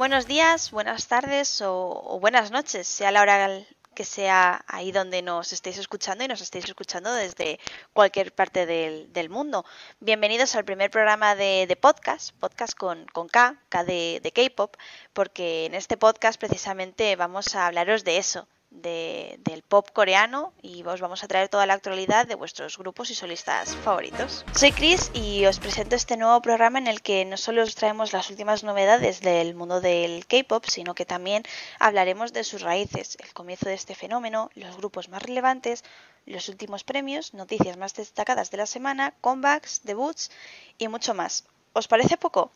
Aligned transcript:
Buenos 0.00 0.26
días, 0.26 0.70
buenas 0.70 1.08
tardes 1.08 1.60
o, 1.60 2.18
buenas 2.22 2.50
noches, 2.50 2.88
sea 2.88 3.10
la 3.10 3.20
hora 3.20 3.66
que 3.94 4.06
sea 4.06 4.64
ahí 4.66 4.92
donde 4.92 5.20
nos 5.20 5.52
estéis 5.52 5.76
escuchando 5.76 6.24
y 6.24 6.28
nos 6.28 6.40
estéis 6.40 6.64
escuchando 6.64 7.12
desde 7.12 7.60
cualquier 7.92 8.34
parte 8.34 8.64
del, 8.64 9.28
mundo. 9.28 9.66
Bienvenidos 9.98 10.56
al 10.56 10.64
primer 10.64 10.90
programa 10.90 11.34
de, 11.34 11.76
podcast, 11.78 12.34
podcast 12.38 12.72
con, 12.78 13.04
con 13.12 13.28
K, 13.28 13.60
K 13.68 13.84
de, 13.84 14.20
de 14.22 14.32
K-Pop, 14.32 14.74
porque 15.12 15.66
en 15.66 15.74
este 15.74 15.98
podcast 15.98 16.40
precisamente 16.40 17.14
vamos 17.16 17.54
a 17.54 17.66
hablaros 17.66 18.02
de 18.02 18.16
eso, 18.16 18.48
del 18.70 19.62
pop 19.66 19.90
coreano 19.92 20.52
y 20.62 20.82
os 20.84 21.00
vamos 21.00 21.22
a 21.22 21.28
traer 21.28 21.48
toda 21.48 21.66
la 21.66 21.74
actualidad 21.74 22.26
de 22.26 22.36
vuestros 22.36 22.78
grupos 22.78 23.10
y 23.10 23.14
solistas 23.14 23.74
favoritos. 23.76 24.44
Soy 24.54 24.72
Chris 24.72 25.10
y 25.12 25.44
os 25.46 25.58
presento 25.58 25.96
este 25.96 26.16
nuevo 26.16 26.40
programa 26.40 26.78
en 26.78 26.86
el 26.86 27.02
que 27.02 27.24
no 27.24 27.36
solo 27.36 27.62
os 27.62 27.74
traemos 27.74 28.12
las 28.12 28.30
últimas 28.30 28.62
novedades 28.62 29.20
del 29.20 29.54
mundo 29.54 29.80
del 29.80 30.26
K-pop, 30.26 30.64
sino 30.66 30.94
que 30.94 31.04
también 31.04 31.42
hablaremos 31.78 32.32
de 32.32 32.44
sus 32.44 32.62
raíces, 32.62 33.16
el 33.20 33.32
comienzo 33.32 33.68
de 33.68 33.74
este 33.74 33.94
fenómeno, 33.94 34.50
los 34.54 34.76
grupos 34.76 35.08
más 35.08 35.22
relevantes, 35.22 35.84
los 36.26 36.48
últimos 36.48 36.84
premios, 36.84 37.34
noticias 37.34 37.76
más 37.76 37.94
destacadas 37.94 38.50
de 38.50 38.58
la 38.58 38.66
semana, 38.66 39.14
comebacks, 39.20 39.82
debuts 39.84 40.30
y 40.78 40.88
mucho 40.88 41.12
más. 41.14 41.44
¿Os 41.72 41.88
parece 41.88 42.16
poco? 42.16 42.50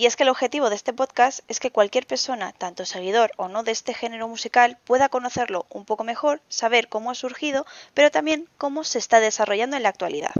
Y 0.00 0.06
es 0.06 0.16
que 0.16 0.22
el 0.22 0.30
objetivo 0.30 0.70
de 0.70 0.76
este 0.76 0.94
podcast 0.94 1.40
es 1.46 1.60
que 1.60 1.72
cualquier 1.72 2.06
persona, 2.06 2.54
tanto 2.56 2.86
seguidor 2.86 3.32
o 3.36 3.48
no 3.48 3.64
de 3.64 3.72
este 3.72 3.92
género 3.92 4.28
musical, 4.28 4.78
pueda 4.86 5.10
conocerlo 5.10 5.66
un 5.68 5.84
poco 5.84 6.04
mejor, 6.04 6.40
saber 6.48 6.88
cómo 6.88 7.10
ha 7.10 7.14
surgido, 7.14 7.66
pero 7.92 8.10
también 8.10 8.48
cómo 8.56 8.82
se 8.82 8.96
está 8.96 9.20
desarrollando 9.20 9.76
en 9.76 9.82
la 9.82 9.90
actualidad. 9.90 10.32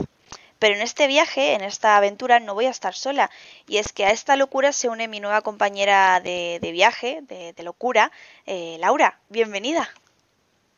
Pero 0.58 0.76
en 0.76 0.80
este 0.80 1.08
viaje, 1.08 1.52
en 1.52 1.60
esta 1.60 1.98
aventura, 1.98 2.40
no 2.40 2.54
voy 2.54 2.64
a 2.64 2.70
estar 2.70 2.94
sola. 2.94 3.30
Y 3.68 3.76
es 3.76 3.92
que 3.92 4.06
a 4.06 4.12
esta 4.12 4.34
locura 4.34 4.72
se 4.72 4.88
une 4.88 5.08
mi 5.08 5.20
nueva 5.20 5.42
compañera 5.42 6.20
de, 6.20 6.58
viaje, 6.72 7.20
de, 7.28 7.62
locura, 7.62 8.12
eh, 8.46 8.78
Laura. 8.80 9.20
Bienvenida. 9.28 9.90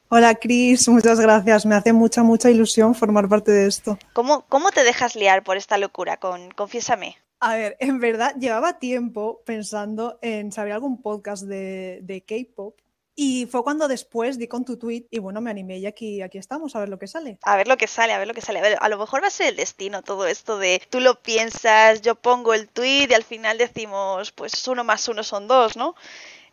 Hola 0.09 0.35
Cris, 0.35 0.89
muchas 0.89 1.21
gracias. 1.21 1.65
Me 1.67 1.77
hace 1.77 1.93
mucha, 1.93 2.25
mucha 2.25 2.51
ilusión 2.51 2.97
formar 2.97 3.29
parte 3.29 3.53
de 3.53 3.69
esto. 3.69 3.97
¿Cómo, 4.13 4.45
cómo 4.49 4.73
te 4.73 4.83
dejas 4.83 5.15
liar 5.15 5.45
por 5.45 5.57
esta 5.57 5.79
locura? 5.79 6.17
Con, 6.17 6.51
confiésame. 6.51 7.17
A 7.45 7.57
ver, 7.57 7.77
en 7.81 7.99
verdad 7.99 8.37
llevaba 8.39 8.79
tiempo 8.79 9.43
pensando 9.45 10.17
en 10.23 10.53
saber 10.53 10.75
algún 10.75 11.03
podcast 11.03 11.43
de, 11.43 12.25
K-pop 12.25 12.79
y 13.17 13.47
fue 13.47 13.65
cuando 13.65 13.89
después 13.89 14.39
di 14.39 14.47
con 14.47 14.65
tu 14.65 14.77
tweet 14.77 15.09
y 15.11 15.19
bueno, 15.19 15.41
me 15.41 15.51
animé 15.51 15.79
y 15.79 15.87
aquí, 15.87 16.23
aquí 16.23 16.39
estamos 16.39 16.77
a 16.77 16.79
ver 16.79 16.89
lo 16.89 17.01
que 17.01 17.09
sale. 17.09 17.41
A 17.43 17.57
ver 17.57 17.67
lo 17.67 17.77
que 17.77 17.89
sale, 17.89 18.13
a 18.13 18.19
ver 18.19 18.29
lo 18.29 18.35
que 18.35 18.43
sale. 18.43 18.61
A 18.61 18.63
ver, 18.63 18.79
a 18.81 18.89
lo 18.89 18.97
mejor 18.97 19.25
va 19.25 19.27
a 19.27 19.31
ser 19.31 19.49
el 19.49 19.57
destino 19.57 20.03
todo 20.03 20.29
esto 20.29 20.57
de 20.57 20.81
tú 20.89 21.01
lo 21.01 21.21
piensas, 21.21 22.01
yo 22.01 22.15
pongo 22.15 22.55
el 22.55 22.69
tweet 22.69 23.09
y 23.11 23.15
al 23.15 23.25
final 23.25 23.59
decimos, 23.59 24.31
pues 24.31 24.69
uno 24.69 24.85
más 24.85 25.09
uno 25.09 25.25
son 25.25 25.49
dos, 25.49 25.77
¿no? 25.77 25.97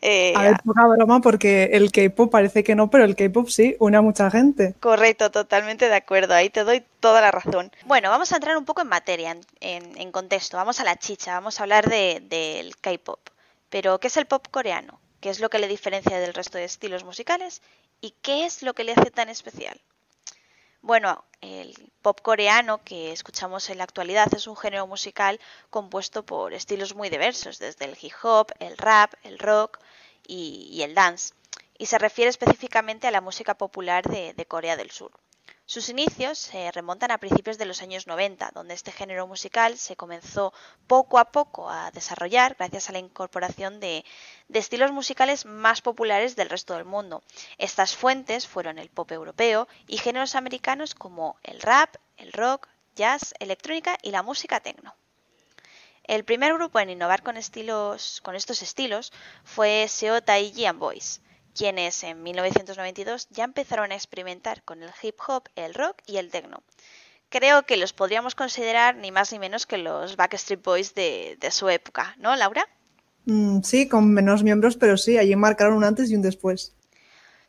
Eh, 0.02 0.33
a 0.36 0.44
ver, 0.44 0.58
poca 0.64 0.88
broma 0.88 1.19
porque 1.19 1.72
el 1.73 1.92
K-pop 1.92 2.31
parece 2.31 2.64
que 2.64 2.75
no, 2.75 2.89
pero 2.89 3.03
el 3.03 3.16
K-pop 3.16 3.50
sí, 3.50 3.75
une 3.80 3.97
a 3.97 4.02
mucha 4.02 4.31
gente. 4.31 4.75
Correcto, 4.80 5.30
totalmente 5.30 5.89
de 5.89 5.95
acuerdo, 5.95 6.33
ahí 6.33 6.50
te 6.50 6.64
doy 6.64 6.83
toda 7.00 7.19
la 7.22 7.31
razón. 7.31 7.72
Bueno, 7.86 8.09
vamos 8.09 8.31
a 8.31 8.36
entrar 8.36 8.58
un 8.58 8.66
poco 8.66 8.81
en 8.81 8.88
materia, 8.88 9.36
en, 9.59 10.11
contexto, 10.11 10.58
vamos 10.58 10.80
a 10.80 10.83
la 10.83 10.95
chicha, 10.95 11.33
vamos 11.33 11.59
a 11.59 11.64
hablar 11.64 11.89
del 11.89 12.75
K-pop. 12.78 13.19
Pero, 13.69 14.00
¿qué 14.00 14.08
es 14.08 14.17
el 14.17 14.25
pop 14.25 14.47
coreano? 14.50 15.00
¿Qué 15.19 15.30
es 15.30 15.39
lo 15.39 15.50
que 15.50 15.59
le 15.59 15.67
diferencia 15.67 16.19
del 16.19 16.34
resto 16.34 16.58
de 16.58 16.63
estilos 16.63 17.03
musicales? 17.03 17.61
¿Y 18.02 18.16
qué 18.22 18.45
es 18.45 18.63
lo 18.63 18.73
que 18.73 18.86
le 18.86 18.94
hace 18.94 19.11
tan 19.11 19.30
especial? 19.30 19.80
Bueno, 20.81 21.23
el 21.41 21.91
pop 22.02 22.19
coreano 22.22 22.83
que 22.83 23.11
escuchamos 23.11 23.69
en 23.69 23.77
la 23.77 23.83
actualidad 23.83 24.33
es 24.33 24.47
un 24.47 24.58
género 24.58 24.88
musical 24.88 25.39
compuesto 25.69 26.25
por 26.25 26.53
estilos 26.53 26.95
muy 26.95 27.09
diversos, 27.09 27.59
desde 27.59 27.85
el 27.85 27.97
hip 28.02 28.13
hop, 28.23 28.52
el 28.59 28.77
rap, 28.77 29.13
el 29.23 29.39
rock 29.39 29.80
y, 30.27 30.81
el 30.83 30.95
dance, 30.95 31.33
y 31.77 31.85
se 31.85 31.97
refiere 31.97 32.30
específicamente 32.30 33.07
a 33.07 33.11
la 33.11 33.22
música 33.22 33.55
popular 33.57 34.03
de 34.03 34.45
Corea 34.47 34.77
del 34.77 34.91
Sur. 34.91 35.11
Sus 35.70 35.88
inicios 35.89 36.39
se 36.39 36.72
remontan 36.72 37.12
a 37.12 37.19
principios 37.19 37.59
de 37.59 37.66
los 37.66 37.84
años 37.84 38.07
90, 38.07 38.50
donde 38.56 38.74
este 38.74 38.91
género 38.91 39.28
musical 39.28 39.78
se 39.78 39.96
comenzó 39.96 40.52
poco 40.88 41.19
a 41.19 41.25
poco 41.25 41.69
a 41.69 41.91
desarrollar 41.91 42.56
gracias 42.57 42.90
a 42.90 42.91
la 42.91 42.97
incorporación 42.97 43.80
de, 43.80 44.03
estilos 44.52 44.91
musicales 44.91 45.46
más 45.46 45.84
populares 45.84 46.35
del 46.35 46.50
resto 46.50 46.74
del 46.74 46.85
mundo. 46.85 47.22
Estas 47.59 47.96
fuentes 47.96 48.47
fueron 48.47 48.80
el 48.80 48.90
pop 48.90 49.12
europeo 49.12 49.68
y 49.85 50.00
géneros 50.00 50.34
americanos 50.34 50.96
como 50.96 51.38
el 51.44 51.62
rap, 51.62 51.97
el 52.18 52.34
rock, 52.34 52.68
jazz, 52.96 53.36
electrónica 53.38 53.96
y 54.01 54.09
la 54.09 54.24
música 54.24 54.62
techno. 54.62 54.96
El 56.03 56.25
primer 56.25 56.56
grupo 56.56 56.80
en 56.80 56.90
innovar 56.90 57.22
con, 57.22 57.38
estos 57.38 58.62
estilos 58.63 59.13
fue 59.44 59.86
Seo 59.88 60.24
Taiji 60.24 60.66
and 60.66 60.80
Boys 60.80 61.22
quienes 61.59 62.06
en 62.06 62.24
1992 62.24 63.28
ya 63.31 63.44
empezaron 63.44 63.92
a 63.92 63.96
experimentar 63.96 64.64
con 64.64 64.81
el 64.81 64.92
hip 65.03 65.16
hop, 65.28 65.44
el 65.58 65.74
rock 65.74 65.97
y 66.06 66.16
el 66.16 66.31
techno. 66.31 66.64
Creo 67.28 67.64
que 67.64 67.75
los 67.75 67.92
podríamos 67.92 68.34
considerar 68.34 68.96
ni 68.96 69.12
más 69.12 69.34
ni 69.34 69.40
menos 69.40 69.66
que 69.66 69.78
los 69.78 70.16
Backstreet 70.16 70.64
Boys 70.64 70.96
de, 70.96 71.38
su 71.52 71.68
época, 71.68 72.16
¿no, 72.18 72.34
Laura? 72.38 72.66
Mm, 73.25 73.62
sí, 73.64 73.90
con 73.90 74.09
menos 74.09 74.42
miembros, 74.42 74.78
pero 74.78 74.96
sí, 74.96 75.18
allí 75.18 75.36
marcaron 75.36 75.74
un 75.74 75.84
antes 75.84 76.09
y 76.09 76.16
un 76.16 76.22
después. 76.22 76.74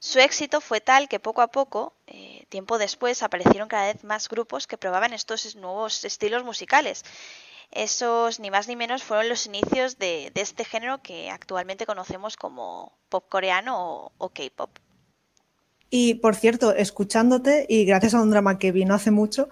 Su 0.01 0.19
éxito 0.19 0.61
fue 0.61 0.81
tal 0.81 1.09
que 1.09 1.21
poco 1.21 1.41
a 1.41 1.53
poco, 1.53 1.95
eh, 2.09 2.47
tiempo 2.49 2.79
después, 2.79 3.23
aparecieron 3.23 3.69
cada 3.69 3.93
vez 3.93 4.03
más 4.03 4.29
grupos 4.29 4.67
que 4.67 4.77
probaban 4.77 5.13
estos 5.13 5.55
nuevos 5.55 6.05
estilos 6.05 6.43
musicales 6.43 7.05
esos 7.71 8.41
ni 8.41 8.51
más 8.51 8.69
ni 8.69 8.77
menos 8.77 9.03
fueron 9.03 9.29
los 9.29 9.47
inicios 9.47 9.99
de, 9.99 10.33
este 10.35 10.65
género 10.65 11.03
que 11.03 11.31
actualmente 11.31 11.87
conocemos 11.87 12.37
como 12.37 12.93
pop 13.09 13.25
coreano 13.29 14.13
o, 14.19 14.29
K-pop. 14.31 14.71
Y 15.89 16.15
por 16.15 16.37
cierto, 16.37 16.75
escuchándote 16.75 17.67
y 17.69 17.85
gracias 17.85 18.15
a 18.15 18.23
un 18.23 18.31
drama 18.31 18.59
que 18.59 18.73
vino 18.73 18.95
hace 18.95 19.11
mucho, 19.11 19.49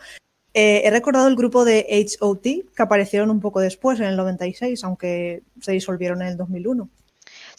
eh, 0.54 0.82
he 0.84 0.90
recordado 0.90 1.28
el 1.28 1.36
grupo 1.36 1.64
de 1.64 2.06
HOT 2.20 2.42
que 2.42 2.82
aparecieron 2.82 3.30
un 3.30 3.40
poco 3.40 3.60
después, 3.60 4.00
en 4.00 4.06
el 4.06 4.16
96, 4.16 4.82
aunque 4.84 5.42
se 5.60 5.72
disolvieron 5.72 6.22
en 6.22 6.28
el 6.28 6.36
2001. 6.36 6.88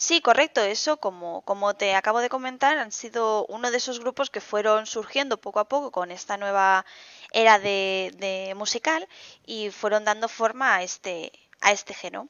Sí, 0.00 0.22
correcto. 0.22 0.62
Eso, 0.62 0.96
como, 0.96 1.42
como 1.42 1.74
te 1.74 1.94
acabo 1.94 2.20
de 2.20 2.30
comentar, 2.30 2.78
han 2.78 2.90
sido 2.90 3.44
uno 3.46 3.70
de 3.70 3.76
esos 3.76 4.00
grupos 4.00 4.30
que 4.30 4.40
fueron 4.40 4.86
surgiendo 4.86 5.36
poco 5.38 5.60
a 5.60 5.68
poco 5.68 5.90
con 5.90 6.10
esta 6.10 6.38
nueva 6.38 6.86
era 7.32 7.58
de, 7.58 8.52
musical 8.56 9.08
y 9.46 9.70
fueron 9.70 10.04
dando 10.04 10.28
forma 10.28 10.76
a 10.76 10.82
este, 10.82 11.32
a 11.60 11.72
este 11.72 11.94
género. 11.94 12.28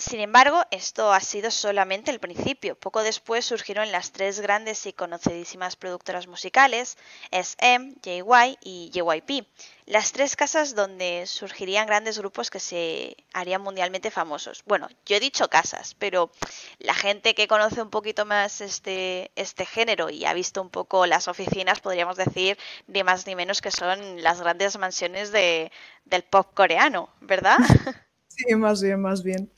Sin 0.00 0.20
embargo, 0.20 0.62
esto 0.70 1.12
ha 1.12 1.20
sido 1.20 1.50
solamente 1.50 2.10
el 2.10 2.20
principio. 2.20 2.74
Poco 2.74 3.02
después 3.02 3.44
surgieron 3.44 3.92
las 3.92 4.12
tres 4.12 4.40
grandes 4.40 4.86
y 4.86 4.94
conocidísimas 4.94 5.76
productoras 5.76 6.26
musicales, 6.26 6.96
SM, 7.30 7.96
JY 8.02 8.56
y 8.62 8.90
JYP, 8.94 9.46
las 9.84 10.12
tres 10.12 10.36
casas 10.36 10.74
donde 10.74 11.24
surgirían 11.26 11.86
grandes 11.86 12.18
grupos 12.18 12.48
que 12.48 12.60
se 12.60 13.14
harían 13.34 13.60
mundialmente 13.60 14.10
famosos. 14.10 14.62
Bueno, 14.64 14.88
yo 15.04 15.16
he 15.16 15.20
dicho 15.20 15.50
casas, 15.50 15.94
pero 15.98 16.30
la 16.78 16.94
gente 16.94 17.34
que 17.34 17.46
conoce 17.46 17.82
un 17.82 17.90
poquito 17.90 18.24
más 18.24 18.62
este, 18.62 19.30
este 19.36 19.66
género 19.66 20.08
y 20.08 20.24
ha 20.24 20.32
visto 20.32 20.62
un 20.62 20.70
poco 20.70 21.04
las 21.04 21.28
oficinas, 21.28 21.80
podríamos 21.80 22.16
decir 22.16 22.56
ni 22.86 23.04
más 23.04 23.26
ni 23.26 23.34
menos 23.34 23.60
que 23.60 23.70
son 23.70 24.22
las 24.22 24.40
grandes 24.40 24.78
mansiones 24.78 25.30
de, 25.30 25.70
del 26.06 26.22
pop 26.22 26.54
coreano, 26.54 27.10
¿verdad? 27.20 27.58
Sí, 28.30 28.54
más 28.54 28.80
bien, 28.80 29.00
más 29.02 29.22
bien. 29.22 29.50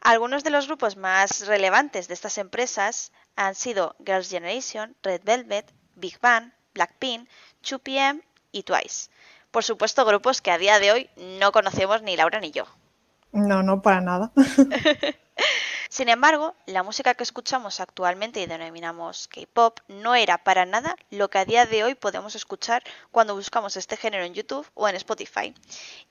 Algunos 0.00 0.44
de 0.44 0.50
los 0.50 0.66
grupos 0.66 0.96
más 0.96 1.46
relevantes 1.46 2.08
de 2.08 2.14
estas 2.14 2.38
empresas 2.38 3.12
han 3.36 3.54
sido 3.54 3.96
Girls' 4.04 4.30
Generation, 4.30 4.96
Red 5.02 5.22
Velvet, 5.24 5.72
Big 5.94 6.18
Bang, 6.20 6.52
Blackpink, 6.74 7.28
2PM 7.62 8.22
y 8.52 8.62
Twice. 8.62 9.10
Por 9.50 9.64
supuesto, 9.64 10.04
grupos 10.04 10.40
que 10.40 10.50
a 10.50 10.58
día 10.58 10.78
de 10.78 10.92
hoy 10.92 11.10
no 11.38 11.52
conocemos 11.52 12.02
ni 12.02 12.16
Laura 12.16 12.40
ni 12.40 12.50
yo. 12.50 12.64
No, 13.32 13.62
no, 13.62 13.82
para 13.82 14.00
nada. 14.00 14.32
Sin 15.88 16.10
embargo, 16.10 16.54
la 16.66 16.82
música 16.82 17.14
que 17.14 17.22
escuchamos 17.22 17.80
actualmente 17.80 18.40
y 18.40 18.46
denominamos 18.46 19.26
K-pop 19.28 19.80
no 19.88 20.14
era 20.14 20.36
para 20.36 20.66
nada 20.66 20.96
lo 21.10 21.30
que 21.30 21.38
a 21.38 21.46
día 21.46 21.64
de 21.64 21.82
hoy 21.82 21.94
podemos 21.94 22.34
escuchar 22.34 22.82
cuando 23.10 23.34
buscamos 23.34 23.74
este 23.76 23.96
género 23.96 24.24
en 24.24 24.34
YouTube 24.34 24.70
o 24.74 24.86
en 24.86 24.96
Spotify. 24.96 25.54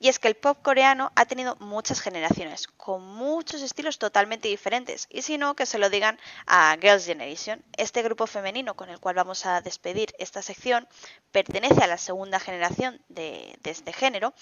Y 0.00 0.08
es 0.08 0.18
que 0.18 0.26
el 0.26 0.34
pop 0.34 0.58
coreano 0.62 1.12
ha 1.14 1.26
tenido 1.26 1.54
muchas 1.60 2.00
generaciones, 2.00 2.66
con 2.66 3.04
muchos 3.04 3.62
estilos 3.62 4.00
totalmente 4.00 4.48
diferentes, 4.48 5.06
y 5.10 5.22
si 5.22 5.38
no, 5.38 5.54
que 5.54 5.66
se 5.66 5.78
lo 5.78 5.90
digan 5.90 6.18
a 6.46 6.76
Girls' 6.80 7.06
Generation. 7.06 7.62
Este 7.76 8.02
grupo 8.02 8.26
femenino 8.26 8.74
con 8.74 8.90
el 8.90 8.98
cual 8.98 9.14
vamos 9.14 9.46
a 9.46 9.60
despedir 9.60 10.12
esta 10.18 10.42
sección 10.42 10.88
pertenece 11.30 11.84
a 11.84 11.86
la 11.86 11.98
segunda 11.98 12.40
generación 12.40 13.00
de, 13.08 13.56
este 13.62 13.92
género, 13.92 14.34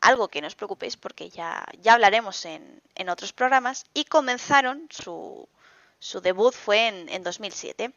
algo 0.00 0.28
que 0.28 0.40
no 0.40 0.48
os 0.48 0.54
preocupéis 0.54 0.96
porque 0.96 1.28
ya, 1.28 1.64
ya 1.80 1.92
hablaremos 1.92 2.44
en, 2.46 2.82
en 2.94 3.08
otros 3.08 3.32
programas, 3.32 3.84
y 3.94 4.04
comenzaron 4.04 4.79
su, 4.90 5.48
debut 6.22 6.54
fue 6.54 6.88
en, 6.88 7.08
en 7.08 7.22
2007. 7.22 7.92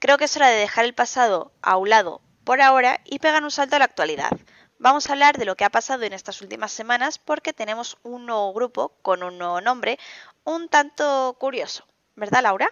Creo 0.00 0.18
que 0.18 0.24
es 0.24 0.36
hora 0.36 0.48
de 0.48 0.58
dejar 0.58 0.84
el 0.84 0.94
pasado 0.94 1.52
a 1.62 1.76
un 1.76 1.90
lado 1.90 2.20
por 2.44 2.60
ahora 2.60 3.00
y 3.04 3.18
pegar 3.18 3.42
un 3.42 3.50
salto 3.50 3.76
a 3.76 3.78
la 3.78 3.86
actualidad. 3.86 4.30
vamos 4.78 5.08
a 5.08 5.12
hablar 5.12 5.38
de 5.38 5.46
lo 5.46 5.56
que 5.56 5.64
ha 5.64 5.70
pasado 5.70 6.02
en 6.02 6.12
estas 6.12 6.42
últimas 6.42 6.72
semanas 6.72 7.18
porque 7.18 7.52
tenemos 7.52 7.96
un 8.02 8.26
nuevo 8.26 8.52
grupo 8.52 8.92
con 9.00 9.22
un 9.22 9.38
nuevo 9.38 9.60
nombre, 9.60 9.98
un 10.44 10.68
tanto 10.68 11.36
curioso, 11.38 11.84
¿verdad 12.16 12.42
Laura? 12.42 12.70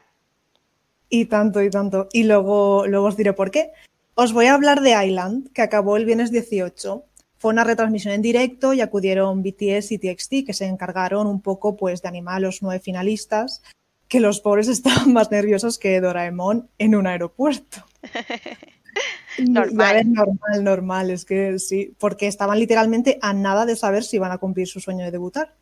Y 1.08 1.26
tanto, 1.26 1.62
y 1.62 1.70
tanto. 1.70 2.08
Y 2.12 2.24
luego, 2.24 2.86
luego 2.86 3.06
os 3.06 3.16
diré 3.16 3.32
por 3.32 3.50
qué. 3.50 3.72
Os 4.14 4.32
voy 4.32 4.46
a 4.46 4.54
hablar 4.54 4.80
de 4.80 4.92
Island, 5.04 5.52
que 5.52 5.62
acabó 5.62 5.96
el 5.96 6.04
viernes 6.04 6.30
18. 6.30 7.04
Fue 7.42 7.50
una 7.50 7.64
retransmisión 7.64 8.14
en 8.14 8.22
directo 8.22 8.72
y 8.72 8.80
acudieron 8.80 9.42
BTS 9.42 9.90
y 9.90 9.98
TXT, 9.98 10.46
que 10.46 10.52
se 10.52 10.66
encargaron 10.66 11.26
un 11.26 11.42
poco 11.42 11.76
pues, 11.76 12.00
de 12.00 12.06
animar 12.06 12.36
a 12.36 12.38
los 12.38 12.62
nueve 12.62 12.78
finalistas, 12.78 13.64
que 14.06 14.20
los 14.20 14.38
pobres 14.38 14.68
estaban 14.68 15.12
más 15.12 15.32
nerviosos 15.32 15.76
que 15.76 16.00
Doraemon 16.00 16.70
en 16.78 16.94
un 16.94 17.08
aeropuerto. 17.08 17.84
normal. 19.38 20.12
normal, 20.12 20.62
normal, 20.62 21.10
es 21.10 21.24
que 21.24 21.58
sí, 21.58 21.96
porque 21.98 22.28
estaban 22.28 22.60
literalmente 22.60 23.18
a 23.20 23.32
nada 23.32 23.66
de 23.66 23.74
saber 23.74 24.04
si 24.04 24.18
iban 24.18 24.30
a 24.30 24.38
cumplir 24.38 24.68
su 24.68 24.78
sueño 24.78 25.04
de 25.04 25.10
debutar. 25.10 25.56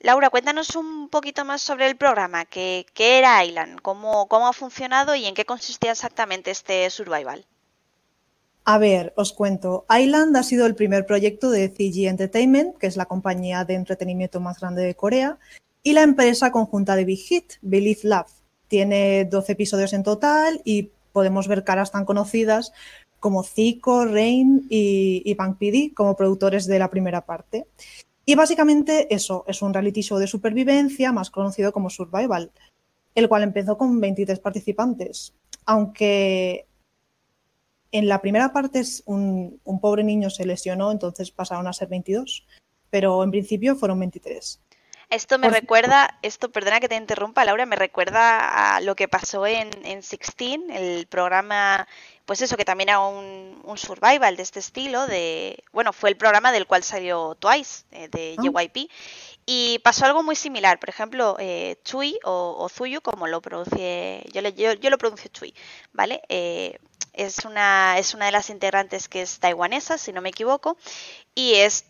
Laura, 0.00 0.30
cuéntanos 0.30 0.74
un 0.74 1.10
poquito 1.10 1.44
más 1.44 1.62
sobre 1.62 1.86
el 1.86 1.94
programa, 1.94 2.44
qué, 2.44 2.86
era 2.96 3.44
Island, 3.44 3.80
cómo, 3.82 4.26
cómo 4.26 4.48
ha 4.48 4.52
funcionado 4.52 5.14
y 5.14 5.26
en 5.26 5.36
qué 5.36 5.44
consistía 5.44 5.92
exactamente 5.92 6.50
este 6.50 6.90
survival. 6.90 7.46
A 8.66 8.78
ver, 8.78 9.12
os 9.16 9.32
cuento. 9.32 9.84
Island 9.94 10.34
ha 10.36 10.42
sido 10.42 10.64
el 10.64 10.74
primer 10.74 11.04
proyecto 11.04 11.50
de 11.50 11.68
CG 11.68 12.08
Entertainment, 12.08 12.78
que 12.78 12.86
es 12.86 12.96
la 12.96 13.04
compañía 13.04 13.64
de 13.64 13.74
entretenimiento 13.74 14.40
más 14.40 14.58
grande 14.58 14.82
de 14.82 14.94
Corea, 14.94 15.38
y 15.82 15.92
la 15.92 16.02
empresa 16.02 16.50
conjunta 16.50 16.96
de 16.96 17.04
Big 17.04 17.20
Hit, 17.20 17.54
Believe 17.60 18.00
Love. 18.04 18.32
Tiene 18.68 19.26
12 19.26 19.52
episodios 19.52 19.92
en 19.92 20.02
total 20.02 20.62
y 20.64 20.90
podemos 21.12 21.46
ver 21.46 21.62
caras 21.62 21.92
tan 21.92 22.06
conocidas 22.06 22.72
como 23.20 23.44
Zico, 23.44 24.06
Rain 24.06 24.66
y, 24.70 25.22
y 25.24 25.34
PD 25.34 25.92
como 25.94 26.16
productores 26.16 26.66
de 26.66 26.78
la 26.78 26.90
primera 26.90 27.26
parte. 27.26 27.66
Y 28.24 28.34
básicamente 28.34 29.14
eso, 29.14 29.44
es 29.46 29.60
un 29.60 29.74
reality 29.74 30.00
show 30.00 30.18
de 30.18 30.26
supervivencia 30.26 31.12
más 31.12 31.30
conocido 31.30 31.70
como 31.72 31.90
Survival, 31.90 32.50
el 33.14 33.28
cual 33.28 33.42
empezó 33.42 33.76
con 33.76 34.00
23 34.00 34.40
participantes. 34.40 35.34
Aunque 35.66 36.66
en 37.94 38.08
la 38.08 38.20
primera 38.20 38.52
parte 38.52 38.82
un, 39.04 39.60
un 39.62 39.80
pobre 39.80 40.02
niño 40.02 40.28
se 40.28 40.44
lesionó, 40.44 40.90
entonces 40.90 41.30
pasaron 41.30 41.68
a 41.68 41.72
ser 41.72 41.86
22, 41.86 42.44
pero 42.90 43.22
en 43.22 43.30
principio 43.30 43.76
fueron 43.76 44.00
23. 44.00 44.60
Esto 45.10 45.38
me 45.38 45.48
recuerda, 45.48 46.18
esto, 46.22 46.50
perdona 46.50 46.80
que 46.80 46.88
te 46.88 46.96
interrumpa, 46.96 47.44
Laura, 47.44 47.66
me 47.66 47.76
recuerda 47.76 48.74
a 48.76 48.80
lo 48.80 48.96
que 48.96 49.06
pasó 49.06 49.46
en, 49.46 49.70
en 49.84 50.02
Sixteen, 50.02 50.72
el 50.72 51.06
programa, 51.06 51.86
pues 52.24 52.42
eso, 52.42 52.56
que 52.56 52.64
también 52.64 52.88
era 52.88 52.98
un, 52.98 53.62
survival 53.76 54.36
de 54.36 54.42
este 54.42 54.58
estilo, 54.58 55.06
de, 55.06 55.62
bueno, 55.72 55.92
fue 55.92 56.10
el 56.10 56.16
programa 56.16 56.50
del 56.50 56.66
cual 56.66 56.82
salió 56.82 57.36
Twice, 57.36 57.84
eh, 57.92 58.08
de 58.08 58.34
ah. 58.38 58.42
JYP, 58.42 58.90
y 59.46 59.78
pasó 59.80 60.06
algo 60.06 60.22
muy 60.22 60.36
similar, 60.36 60.78
por 60.78 60.88
ejemplo, 60.88 61.36
eh, 61.38 61.76
Chui 61.84 62.18
o, 62.24 62.56
o, 62.58 62.68
Zuyu, 62.68 63.00
como 63.02 63.26
lo 63.26 63.40
pronuncie, 63.42 64.24
yo, 64.32 64.40
yo, 64.40 64.72
yo 64.74 64.90
lo 64.90 64.98
pronuncio 64.98 65.30
Chui, 65.32 65.54
¿vale? 65.92 66.22
Eh, 66.28 66.78
es 67.12 67.44
una, 67.44 67.98
es 67.98 68.14
una 68.14 68.26
de 68.26 68.32
las 68.32 68.50
integrantes 68.50 69.08
que 69.08 69.22
es 69.22 69.38
taiwanesa, 69.38 69.98
si 69.98 70.12
no 70.12 70.20
me 70.20 70.30
equivoco, 70.30 70.76
y 71.34 71.54
es 71.54 71.86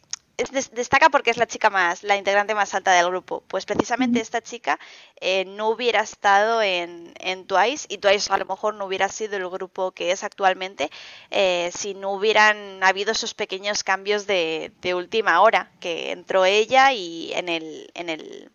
destaca 0.72 1.10
porque 1.10 1.30
es 1.30 1.36
la 1.36 1.46
chica 1.46 1.70
más, 1.70 2.02
la 2.02 2.16
integrante 2.16 2.54
más 2.54 2.74
alta 2.74 2.92
del 2.92 3.06
grupo. 3.06 3.42
Pues 3.48 3.66
precisamente 3.66 4.20
esta 4.20 4.40
chica 4.40 4.78
eh, 5.20 5.44
no 5.44 5.68
hubiera 5.68 6.00
estado 6.00 6.62
en, 6.62 7.12
en, 7.20 7.46
Twice 7.46 7.86
y 7.88 7.98
Twice 7.98 8.32
a 8.32 8.38
lo 8.38 8.46
mejor 8.46 8.74
no 8.74 8.86
hubiera 8.86 9.08
sido 9.08 9.36
el 9.36 9.48
grupo 9.48 9.92
que 9.92 10.10
es 10.10 10.24
actualmente 10.24 10.90
eh, 11.30 11.70
si 11.74 11.94
no 11.94 12.12
hubieran 12.12 12.82
habido 12.82 13.12
esos 13.12 13.34
pequeños 13.34 13.84
cambios 13.84 14.26
de, 14.26 14.72
de, 14.80 14.94
última 14.94 15.40
hora 15.40 15.70
que 15.80 16.12
entró 16.12 16.44
ella 16.44 16.92
y 16.92 17.32
en 17.34 17.48
el, 17.48 17.90
en 17.94 18.08
el 18.08 18.50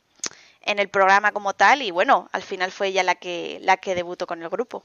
en 0.61 0.77
el 0.79 0.89
programa 0.89 1.31
como 1.31 1.53
tal 1.53 1.81
y 1.81 1.91
bueno, 1.91 2.29
al 2.31 2.43
final 2.43 2.71
fue 2.71 2.89
ella 2.89 3.03
la 3.03 3.15
que 3.15 3.59
la 3.61 3.77
que 3.77 3.95
debutó 3.95 4.27
con 4.27 4.43
el 4.43 4.49
grupo. 4.49 4.83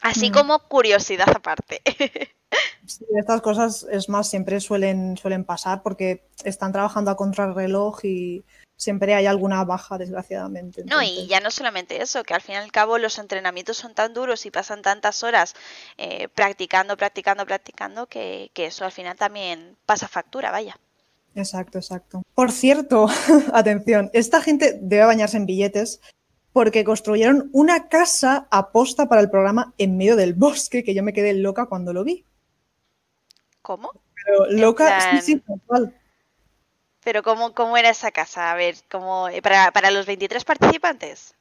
Así 0.00 0.30
como 0.30 0.58
curiosidad 0.68 1.28
aparte. 1.34 1.80
Sí, 2.86 3.04
estas 3.18 3.40
cosas, 3.40 3.86
es 3.90 4.08
más, 4.08 4.28
siempre 4.28 4.60
suelen, 4.60 5.16
suelen 5.16 5.44
pasar 5.44 5.82
porque 5.82 6.28
están 6.44 6.70
trabajando 6.70 7.10
a 7.10 7.16
contrarreloj 7.16 8.04
y 8.04 8.44
siempre 8.76 9.14
hay 9.14 9.26
alguna 9.26 9.64
baja, 9.64 9.98
desgraciadamente. 9.98 10.84
No, 10.84 11.02
y 11.02 11.26
ya 11.26 11.40
no 11.40 11.50
solamente 11.50 12.02
eso, 12.02 12.22
que 12.24 12.34
al 12.34 12.42
fin 12.42 12.56
y 12.56 12.58
al 12.58 12.72
cabo 12.72 12.98
los 12.98 13.18
entrenamientos 13.18 13.78
son 13.78 13.94
tan 13.94 14.12
duros 14.12 14.44
y 14.46 14.50
pasan 14.50 14.82
tantas 14.82 15.22
horas 15.22 15.54
eh, 15.96 16.28
practicando, 16.28 16.96
practicando, 16.96 17.46
practicando, 17.46 18.06
que, 18.06 18.50
que 18.52 18.66
eso 18.66 18.84
al 18.84 18.92
final 18.92 19.16
también 19.16 19.76
pasa 19.86 20.06
factura, 20.06 20.50
vaya. 20.50 20.78
Exacto, 21.34 21.78
exacto. 21.78 22.22
Por 22.34 22.52
cierto, 22.52 23.08
atención, 23.52 24.10
esta 24.12 24.40
gente 24.40 24.78
debe 24.80 25.06
bañarse 25.06 25.36
en 25.36 25.46
billetes 25.46 26.00
porque 26.54 26.84
construyeron 26.84 27.50
una 27.52 27.88
casa 27.88 28.46
aposta 28.48 29.08
para 29.08 29.20
el 29.20 29.28
programa 29.28 29.74
en 29.76 29.96
medio 29.96 30.14
del 30.14 30.34
bosque, 30.34 30.84
que 30.84 30.94
yo 30.94 31.02
me 31.02 31.12
quedé 31.12 31.34
loca 31.34 31.66
cuando 31.66 31.92
lo 31.92 32.04
vi. 32.04 32.24
¿Cómo? 33.60 33.90
Pero 34.14 34.46
loca, 34.52 35.20
sí, 35.20 35.20
sí, 35.20 35.42
Pero 37.02 37.24
¿cómo, 37.24 37.52
¿cómo 37.54 37.76
era 37.76 37.90
esa 37.90 38.12
casa? 38.12 38.52
A 38.52 38.54
ver, 38.54 38.76
¿cómo, 38.88 39.28
eh, 39.28 39.42
para, 39.42 39.72
para 39.72 39.90
los 39.90 40.06
23 40.06 40.44
participantes? 40.44 41.34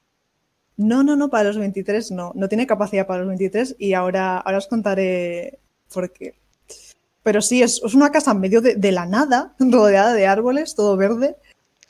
No, 0.77 1.03
no, 1.03 1.15
no, 1.15 1.29
para 1.29 1.43
los 1.43 1.59
23 1.59 2.09
no. 2.09 2.31
No 2.33 2.49
tiene 2.49 2.65
capacidad 2.65 3.05
para 3.05 3.19
los 3.19 3.27
23 3.27 3.75
y 3.77 3.93
ahora, 3.93 4.39
ahora 4.39 4.57
os 4.57 4.67
contaré 4.67 5.59
por 5.93 6.11
qué. 6.11 6.33
Pero 7.21 7.39
sí, 7.43 7.61
es, 7.61 7.83
una 7.93 8.11
casa 8.11 8.31
en 8.31 8.39
medio 8.39 8.61
de, 8.61 8.91
la 8.91 9.05
nada, 9.05 9.53
rodeada 9.59 10.13
de 10.13 10.25
árboles, 10.25 10.73
todo 10.73 10.97
verde. 10.97 11.37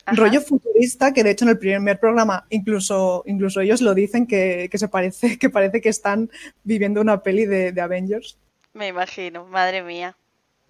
Rollo 0.06 0.40
futurista, 0.40 1.12
que 1.12 1.24
de 1.24 1.30
hecho 1.30 1.44
en 1.44 1.50
el 1.50 1.58
primer 1.58 1.98
programa 1.98 2.46
incluso, 2.50 3.22
incluso 3.26 3.60
ellos 3.60 3.80
lo 3.80 3.94
dicen 3.94 4.26
que, 4.26 4.70
se 4.72 4.88
parece, 4.88 5.38
que 5.38 5.50
parece 5.50 5.80
que 5.80 5.88
están 5.88 6.30
viviendo 6.62 7.00
una 7.00 7.22
peli 7.22 7.46
de 7.46 7.80
Avengers. 7.80 8.38
Me 8.72 8.88
imagino, 8.88 9.46
madre 9.46 9.82
mía. 9.82 10.16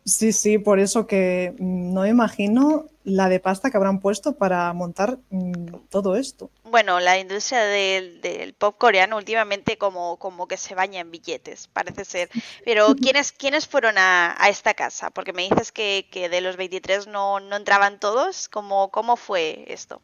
Sí, 0.04 0.32
sí, 0.32 0.58
por 0.58 0.80
eso 0.80 1.06
que 1.06 1.54
mm, 1.58 1.94
no 1.94 2.02
me 2.02 2.10
imagino 2.10 2.86
la 3.04 3.30
de 3.30 3.40
pasta 3.40 3.70
que 3.70 3.76
habrán 3.78 4.00
puesto 4.00 4.36
para 4.36 4.70
montar 4.74 5.18
mm, 5.30 5.76
todo 5.88 6.16
esto. 6.16 6.50
Bueno, 6.64 7.00
la 7.00 7.18
industria 7.18 7.64
del, 7.64 8.54
pop 8.58 8.76
coreano 8.76 9.16
últimamente 9.16 9.78
como, 9.78 10.18
como 10.18 10.46
que 10.46 10.58
se 10.58 10.74
baña 10.74 11.00
en 11.00 11.10
billetes, 11.10 11.68
parece 11.68 12.04
ser. 12.04 12.28
Pero 12.66 12.94
¿quiénes, 13.00 13.32
¿quiénes 13.32 13.66
fueron 13.66 13.94
a, 13.96 14.36
esta 14.48 14.74
casa? 14.74 15.08
Porque 15.08 15.32
me 15.32 15.48
dices 15.48 15.72
que, 15.72 16.06
de 16.12 16.40
los 16.42 16.58
23 16.58 17.06
no, 17.06 17.40
no 17.40 17.56
entraban 17.56 17.98
todos. 17.98 18.48
¿Cómo, 18.48 18.90
¿Cómo 18.90 19.16
fue 19.16 19.64
esto? 19.68 20.02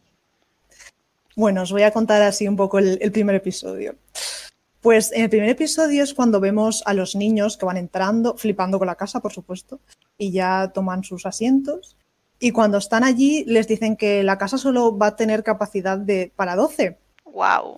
Bueno, 1.37 1.63
os 1.63 1.73
voy 1.73 1.83
a 1.83 1.93
contar 1.93 2.23
así 2.23 2.49
un 2.49 2.57
poco 2.57 2.79
el 2.79 3.13
primer 3.13 3.35
episodio. 3.35 3.97
Pues 4.81 5.13
en 5.13 5.23
el 5.23 5.31
primer 5.31 5.51
episodio 5.51 6.03
es 6.03 6.15
cuando 6.15 6.41
vemos 6.41 6.83
a 6.87 6.95
los 6.95 7.15
niños 7.15 7.59
que 7.59 7.67
van 7.67 7.77
entrando, 7.77 8.37
flipando 8.39 8.79
con 8.79 8.87
la 8.87 8.95
casa, 8.95 9.21
por 9.21 9.33
supuesto, 9.33 9.79
y 10.17 10.33
ya 10.33 10.71
toman 10.73 11.05
sus 11.05 11.27
asientos. 11.27 11.99
Y 12.39 12.53
cuando 12.53 12.79
están 12.79 13.05
allí 13.05 13.45
les 13.45 13.69
dicen 13.69 13.95
que 13.97 14.23
la 14.23 14.39
casa 14.39 14.57
solo 14.57 14.97
va 14.97 15.09
a 15.09 15.17
tener 15.17 15.43
capacidad 15.43 15.99
de 15.99 16.33
para 16.35 16.57
12. 16.57 16.97
¡Wow! 17.27 17.77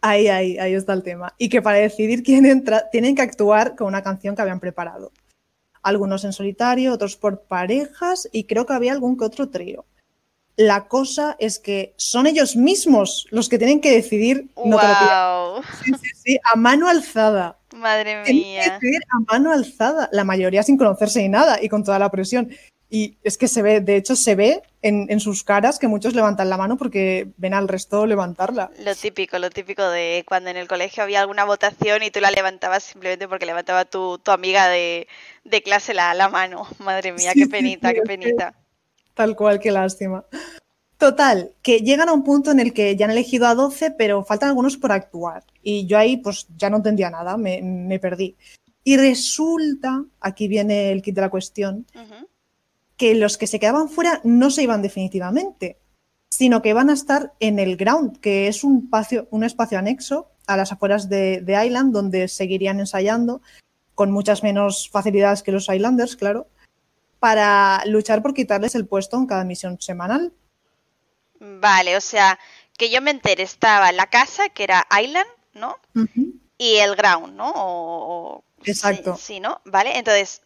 Ahí, 0.00 0.26
ahí, 0.26 0.58
ahí 0.58 0.74
está 0.74 0.92
el 0.94 1.04
tema. 1.04 1.32
Y 1.38 1.48
que 1.48 1.62
para 1.62 1.78
decidir 1.78 2.24
quién 2.24 2.44
entra 2.44 2.90
tienen 2.90 3.14
que 3.14 3.22
actuar 3.22 3.76
con 3.76 3.86
una 3.86 4.02
canción 4.02 4.34
que 4.34 4.42
habían 4.42 4.58
preparado. 4.58 5.12
Algunos 5.80 6.24
en 6.24 6.32
solitario, 6.32 6.92
otros 6.92 7.16
por 7.16 7.42
parejas 7.42 8.28
y 8.32 8.44
creo 8.44 8.66
que 8.66 8.72
había 8.72 8.92
algún 8.92 9.16
que 9.16 9.26
otro 9.26 9.48
trío. 9.48 9.84
La 10.56 10.86
cosa 10.86 11.36
es 11.38 11.58
que 11.58 11.94
son 11.96 12.26
ellos 12.26 12.54
mismos 12.54 13.26
los 13.30 13.48
que 13.48 13.58
tienen 13.58 13.80
que 13.80 13.90
decidir. 13.90 14.48
Wow. 14.54 15.62
sí, 15.82 15.92
sí, 16.00 16.10
sí, 16.24 16.38
a 16.44 16.56
mano 16.56 16.88
alzada. 16.88 17.58
Madre 17.74 18.22
mía. 18.22 18.24
Tienen 18.24 18.54
que 18.54 18.70
decidir 18.70 19.02
a 19.10 19.32
mano 19.32 19.52
alzada, 19.52 20.08
la 20.12 20.24
mayoría 20.24 20.62
sin 20.62 20.76
conocerse 20.76 21.22
ni 21.22 21.28
nada 21.28 21.58
y 21.60 21.68
con 21.68 21.82
toda 21.82 21.98
la 21.98 22.10
presión. 22.10 22.50
Y 22.88 23.18
es 23.24 23.36
que 23.36 23.48
se 23.48 23.60
ve, 23.62 23.80
de 23.80 23.96
hecho, 23.96 24.14
se 24.14 24.36
ve 24.36 24.62
en, 24.80 25.18
sus 25.18 25.42
caras 25.42 25.80
que 25.80 25.88
muchos 25.88 26.14
levantan 26.14 26.48
la 26.48 26.56
mano 26.56 26.76
porque 26.76 27.26
ven 27.38 27.52
al 27.52 27.66
resto 27.66 28.06
levantarla. 28.06 28.70
Lo 28.78 28.94
típico, 28.94 29.38
lo 29.40 29.50
típico 29.50 29.82
de 29.88 30.24
cuando 30.28 30.50
en 30.50 30.56
el 30.56 30.68
colegio 30.68 31.02
había 31.02 31.20
alguna 31.20 31.44
votación 31.44 32.04
y 32.04 32.12
tú 32.12 32.20
la 32.20 32.30
levantabas 32.30 32.84
simplemente 32.84 33.26
porque 33.26 33.46
levantaba 33.46 33.84
tu, 33.84 34.18
tu 34.18 34.30
amiga 34.30 34.68
de, 34.68 35.08
clase 35.64 35.94
la, 35.94 36.14
la, 36.14 36.28
mano. 36.28 36.68
Madre 36.78 37.12
mía, 37.12 37.32
qué 37.34 37.48
penita, 37.48 37.92
qué 37.92 38.02
penita. 38.02 38.54
Tal 39.14 39.36
cual, 39.36 39.60
qué 39.60 39.70
lástima. 39.70 40.24
Total, 40.98 41.52
que 41.62 41.80
llegan 41.80 42.08
a 42.08 42.12
un 42.12 42.24
punto 42.24 42.50
en 42.50 42.60
el 42.60 42.72
que 42.72 42.96
ya 42.96 43.06
han 43.06 43.12
elegido 43.12 43.46
a 43.46 43.54
12, 43.54 43.92
pero 43.92 44.24
faltan 44.24 44.50
algunos 44.50 44.76
por 44.76 44.92
actuar. 44.92 45.44
Y 45.62 45.86
yo 45.86 45.98
ahí 45.98 46.16
pues 46.16 46.46
ya 46.56 46.70
no 46.70 46.78
entendía 46.78 47.10
nada, 47.10 47.36
me, 47.36 47.98
perdí. 48.00 48.36
Y 48.84 48.96
resulta, 48.96 50.04
aquí 50.20 50.48
viene 50.48 50.92
el 50.92 51.02
kit 51.02 51.14
de 51.14 51.20
la 51.20 51.30
cuestión, 51.30 51.86
que 52.96 53.14
los 53.14 53.38
que 53.38 53.46
se 53.46 53.58
quedaban 53.58 53.88
fuera 53.88 54.20
no 54.24 54.50
se 54.50 54.62
iban 54.62 54.82
definitivamente, 54.82 55.78
sino 56.30 56.62
que 56.62 56.74
van 56.74 56.90
a 56.90 56.94
estar 56.94 57.32
en 57.40 57.58
el 57.58 57.76
ground, 57.76 58.18
que 58.20 58.48
es 58.48 58.62
un 58.62 58.84
espacio, 58.84 59.28
un 59.30 59.44
espacio 59.44 59.78
anexo 59.78 60.28
a 60.46 60.56
las 60.56 60.72
afueras 60.72 61.08
de, 61.08 61.40
de 61.40 61.66
Island, 61.66 61.92
donde 61.92 62.28
seguirían 62.28 62.80
ensayando 62.80 63.42
con 63.94 64.10
muchas 64.10 64.42
menos 64.42 64.88
facilidades 64.90 65.42
que 65.42 65.52
los 65.52 65.68
Islanders, 65.68 66.16
claro, 66.16 66.48
para 67.24 67.82
luchar 67.86 68.20
por 68.20 68.34
quitarles 68.34 68.74
el 68.74 68.86
puesto 68.86 69.16
en 69.16 69.26
cada 69.26 69.44
misión 69.44 69.80
semanal. 69.80 70.30
Vale, 71.40 71.96
o 71.96 72.00
sea, 72.02 72.38
que 72.76 72.90
yo 72.90 73.00
me 73.00 73.12
enteré, 73.12 73.42
estaba 73.42 73.92
la 73.92 74.08
casa, 74.08 74.50
que 74.50 74.64
era 74.64 74.86
Island, 75.02 75.30
¿no? 75.54 75.78
Y 76.58 76.76
el 76.76 76.94
ground, 76.96 77.34
¿no? 77.34 77.50
O, 77.56 78.44
Exacto. 78.64 79.16
Sí, 79.16 79.40
¿no? 79.40 79.62
Vale, 79.64 79.96
entonces, 79.96 80.42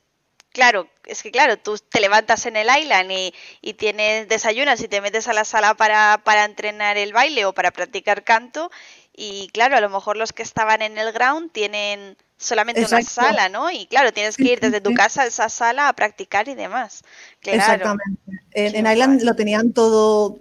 claro, 0.51 0.89
es 1.05 1.25
que 1.25 1.33
claro, 1.33 1.59
tú 1.59 1.77
te 1.79 1.99
levantas 1.99 2.47
en 2.47 2.55
el 2.55 2.69
Island 2.69 3.11
y, 3.11 3.35
y 3.61 3.75
tienes 3.75 4.29
desayunas 4.29 4.81
y 4.81 4.87
te 4.87 5.01
metes 5.01 5.27
a 5.27 5.33
la 5.33 5.45
sala 5.45 5.75
para, 5.75 6.23
para 6.23 6.45
entrenar 6.45 6.97
el 6.97 7.13
baile 7.13 7.45
o 7.45 7.55
para 7.55 7.73
practicar 7.73 8.23
canto 8.23 8.71
y 9.17 9.49
claro, 9.49 9.77
a 9.77 9.81
lo 9.81 9.91
mejor 9.91 10.17
los 10.17 10.33
que 10.33 10.45
estaban 10.45 10.81
en 10.81 10.97
el 10.97 11.11
ground 11.11 11.51
tienen 11.51 12.17
solamente 12.39 12.85
una 12.85 13.03
sala, 13.03 13.49
¿no? 13.49 13.71
Y 13.71 13.87
claro, 13.87 14.13
tienes 14.13 14.37
que 14.37 14.53
ir 14.53 14.61
desde 14.61 14.81
tu 14.81 14.95
casa 14.95 15.23
a 15.23 15.27
esa 15.27 15.49
sala 15.49 15.89
a 15.89 15.93
practicar 15.93 16.49
y 16.49 16.55
demás. 16.55 17.03
Exactamente. 17.43 18.21
En, 18.53 18.87
Island 18.87 19.23
lo 19.23 19.35
tenían 19.35 19.73
todo, 19.73 20.39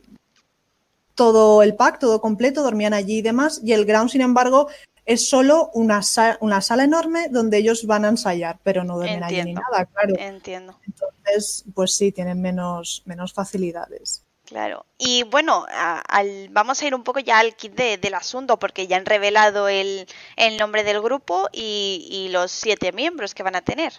todo 1.15 1.63
el 1.63 1.75
pack, 1.75 1.99
todo 1.99 2.21
completo, 2.21 2.63
dormían 2.63 2.93
allí 2.93 3.17
y 3.17 3.21
demás. 3.21 3.59
Y 3.63 3.73
el 3.73 3.85
ground, 3.85 4.11
sin 4.11 4.21
embargo, 4.21 4.69
es 5.05 5.27
solo 5.27 5.71
una, 5.73 6.01
una 6.39 6.61
sala 6.61 6.83
enorme 6.83 7.29
donde 7.29 7.57
ellos 7.57 7.85
van 7.85 8.05
a 8.05 8.09
ensayar, 8.09 8.59
pero 8.63 8.83
no 8.83 8.97
duermen 8.97 9.23
allí 9.23 9.43
ni 9.43 9.53
nada, 9.53 9.85
claro. 9.85 10.15
Entiendo. 10.17 10.79
Entonces, 10.85 11.65
pues 11.73 11.95
sí, 11.95 12.11
tienen 12.11 12.41
menos, 12.41 13.01
menos 13.05 13.33
facilidades. 13.33 14.26
Claro. 14.47 14.85
Y 14.97 15.23
bueno, 15.23 15.65
al, 15.69 16.47
vamos 16.51 16.81
a 16.81 16.87
ir 16.87 16.95
un 16.95 17.03
poco 17.03 17.19
ya 17.19 17.39
al 17.39 17.53
kit 17.57 17.75
del 17.75 18.13
asunto, 18.13 18.57
porque 18.57 18.87
ya 18.87 18.95
han 18.95 19.05
revelado 19.05 19.67
el, 19.67 20.07
nombre 20.57 20.85
del 20.85 21.01
grupo 21.01 21.49
y, 21.51 22.29
los 22.31 22.49
siete 22.49 22.93
miembros 22.93 23.35
que 23.35 23.43
van 23.43 23.57
a 23.57 23.61
tener. 23.61 23.91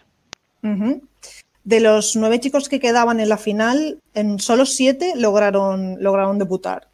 De 1.65 1.81
los 1.81 2.17
nueve 2.17 2.41
chicos 2.41 2.71
que 2.71 2.81
quedaban 2.81 3.21
en 3.21 3.29
la 3.29 3.37
final, 3.37 4.01
en 4.15 4.39
solo 4.39 4.65
siete 4.65 5.13
lograron, 5.17 6.03
lograron 6.03 6.39
debutar. 6.39 6.89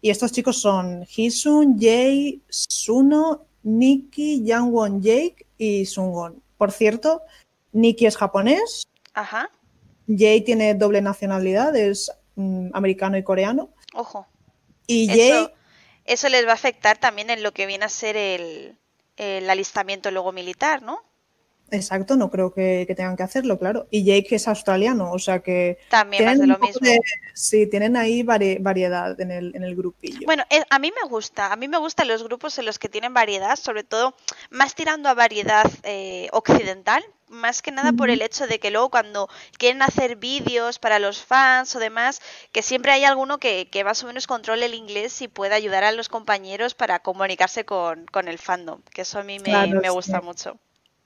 Y 0.00 0.08
estos 0.08 0.32
chicos 0.32 0.58
son 0.58 1.06
Hisun, 1.14 1.78
Jae, 1.78 2.40
Suno, 2.48 3.44
Nikki, 3.62 4.42
Yangwon 4.42 5.02
Jake 5.02 5.46
y 5.58 5.84
Sungon. 5.84 6.42
Por 6.56 6.72
cierto, 6.72 7.20
Nikki 7.72 8.06
es 8.06 8.16
japonés. 8.16 8.86
Ajá. 9.12 9.50
Jae 10.08 10.40
tiene 10.40 10.74
doble 10.74 11.02
nacionalidad, 11.02 11.76
es 11.76 12.10
Mm, 12.36 12.70
americano 12.72 13.16
y 13.16 13.22
coreano. 13.22 13.70
Ojo. 13.94 14.26
Y 14.86 15.10
eso, 15.10 15.52
eso, 16.04 16.28
les 16.28 16.46
va 16.46 16.50
a 16.50 16.54
afectar 16.54 16.98
también 16.98 17.30
en 17.30 17.42
lo 17.42 17.52
que 17.52 17.66
viene 17.66 17.84
a 17.84 17.88
ser 17.88 18.16
el, 18.16 18.76
el 19.16 19.48
alistamiento 19.48 20.10
luego 20.10 20.32
militar, 20.32 20.82
¿no? 20.82 21.02
Exacto, 21.74 22.16
no 22.16 22.30
creo 22.30 22.52
que, 22.52 22.86
tengan 22.96 23.16
que 23.16 23.22
hacerlo, 23.22 23.58
claro. 23.58 23.86
Y 23.90 24.04
Jake 24.04 24.36
es 24.36 24.48
australiano, 24.48 25.10
o 25.10 25.18
sea 25.18 25.40
que... 25.40 25.78
También 25.88 26.38
de 26.38 26.46
lo 26.46 26.58
mismo. 26.58 26.86
sí, 27.34 27.66
tienen 27.66 27.96
ahí 27.96 28.22
variedad 28.22 29.20
en 29.20 29.30
el, 29.30 29.54
en 29.56 29.64
el 29.64 29.74
grupillo. 29.74 30.20
Bueno, 30.24 30.44
eh, 30.50 30.62
a 30.70 30.78
mí 30.78 30.92
me 31.02 31.08
gusta, 31.08 31.52
a 31.52 31.56
mí 31.56 31.68
me 31.68 31.78
gustan 31.78 32.08
los 32.08 32.22
grupos 32.22 32.58
en 32.58 32.66
los 32.66 32.78
que 32.78 32.88
tienen 32.88 33.12
variedad, 33.14 33.56
sobre 33.56 33.84
todo 33.84 34.14
más 34.50 34.74
tirando 34.74 35.08
a 35.08 35.14
variedad 35.14 35.70
eh, 35.82 36.28
occidental, 36.32 37.04
más 37.28 37.62
que 37.62 37.72
nada 37.72 37.92
por 37.92 38.10
el 38.10 38.22
hecho 38.22 38.46
de 38.46 38.58
que 38.58 38.70
luego 38.70 38.90
cuando 38.90 39.28
quieren 39.58 39.82
hacer 39.82 40.16
vídeos 40.16 40.78
para 40.78 40.98
los 40.98 41.22
fans 41.22 41.74
o 41.74 41.78
demás, 41.78 42.20
que 42.52 42.62
siempre 42.62 42.92
hay 42.92 43.04
alguno 43.04 43.38
que, 43.38 43.68
que 43.70 43.84
más 43.84 44.02
o 44.02 44.06
menos 44.06 44.26
controle 44.26 44.66
el 44.66 44.74
inglés 44.74 45.20
y 45.22 45.28
pueda 45.28 45.56
ayudar 45.56 45.84
a 45.84 45.92
los 45.92 46.08
compañeros 46.08 46.74
para 46.74 47.00
comunicarse 47.00 47.64
con, 47.64 48.06
el 48.26 48.38
fandom, 48.38 48.80
que 48.92 49.02
eso 49.02 49.18
a 49.18 49.24
mí 49.24 49.38
me, 49.40 49.90
gusta 49.90 50.20
mucho. 50.20 50.58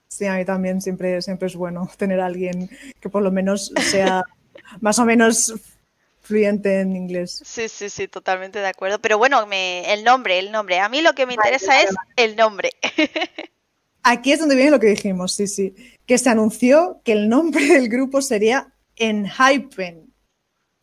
Sí, 0.09 0.27
a 0.27 0.35
mí 0.35 0.45
también 0.45 0.81
siempre, 0.81 1.21
siempre 1.23 1.49
es 1.49 1.55
bueno 1.55 1.89
tener 1.97 2.21
a 2.21 2.27
alguien 2.27 2.71
que 3.01 3.09
por 3.09 3.23
lo 3.23 3.31
menos 3.31 3.73
sea 3.91 4.25
más 4.81 4.99
o 4.99 5.05
menos 5.05 5.55
fluyente 6.23 6.81
en 6.81 6.97
inglés. 6.97 7.43
Sí, 7.45 7.69
sí, 7.69 7.89
sí, 7.89 8.09
totalmente 8.09 8.59
de 8.59 8.67
acuerdo. 8.67 8.99
Pero 8.99 9.19
bueno, 9.19 9.47
me, 9.47 9.93
el 9.93 10.05
nombre, 10.05 10.39
el 10.39 10.53
nombre. 10.53 10.79
A 10.81 10.89
mí 10.89 11.01
lo 11.01 11.15
que 11.15 11.27
me 11.27 11.35
interesa 11.35 11.81
es 11.83 11.91
el 12.17 12.37
nombre. 12.37 12.71
Aquí 14.03 14.33
es 14.33 14.41
donde 14.41 14.55
viene 14.55 14.71
lo 14.71 14.81
que 14.81 14.89
dijimos, 14.89 15.35
sí, 15.35 15.47
sí. 15.47 15.75
Que 16.07 16.19
se 16.19 16.31
anunció 16.31 17.01
que 17.05 17.13
el 17.13 17.29
nombre 17.29 17.65
del 17.67 17.89
grupo 17.89 18.23
sería 18.23 18.73
Enhypen. 18.97 20.13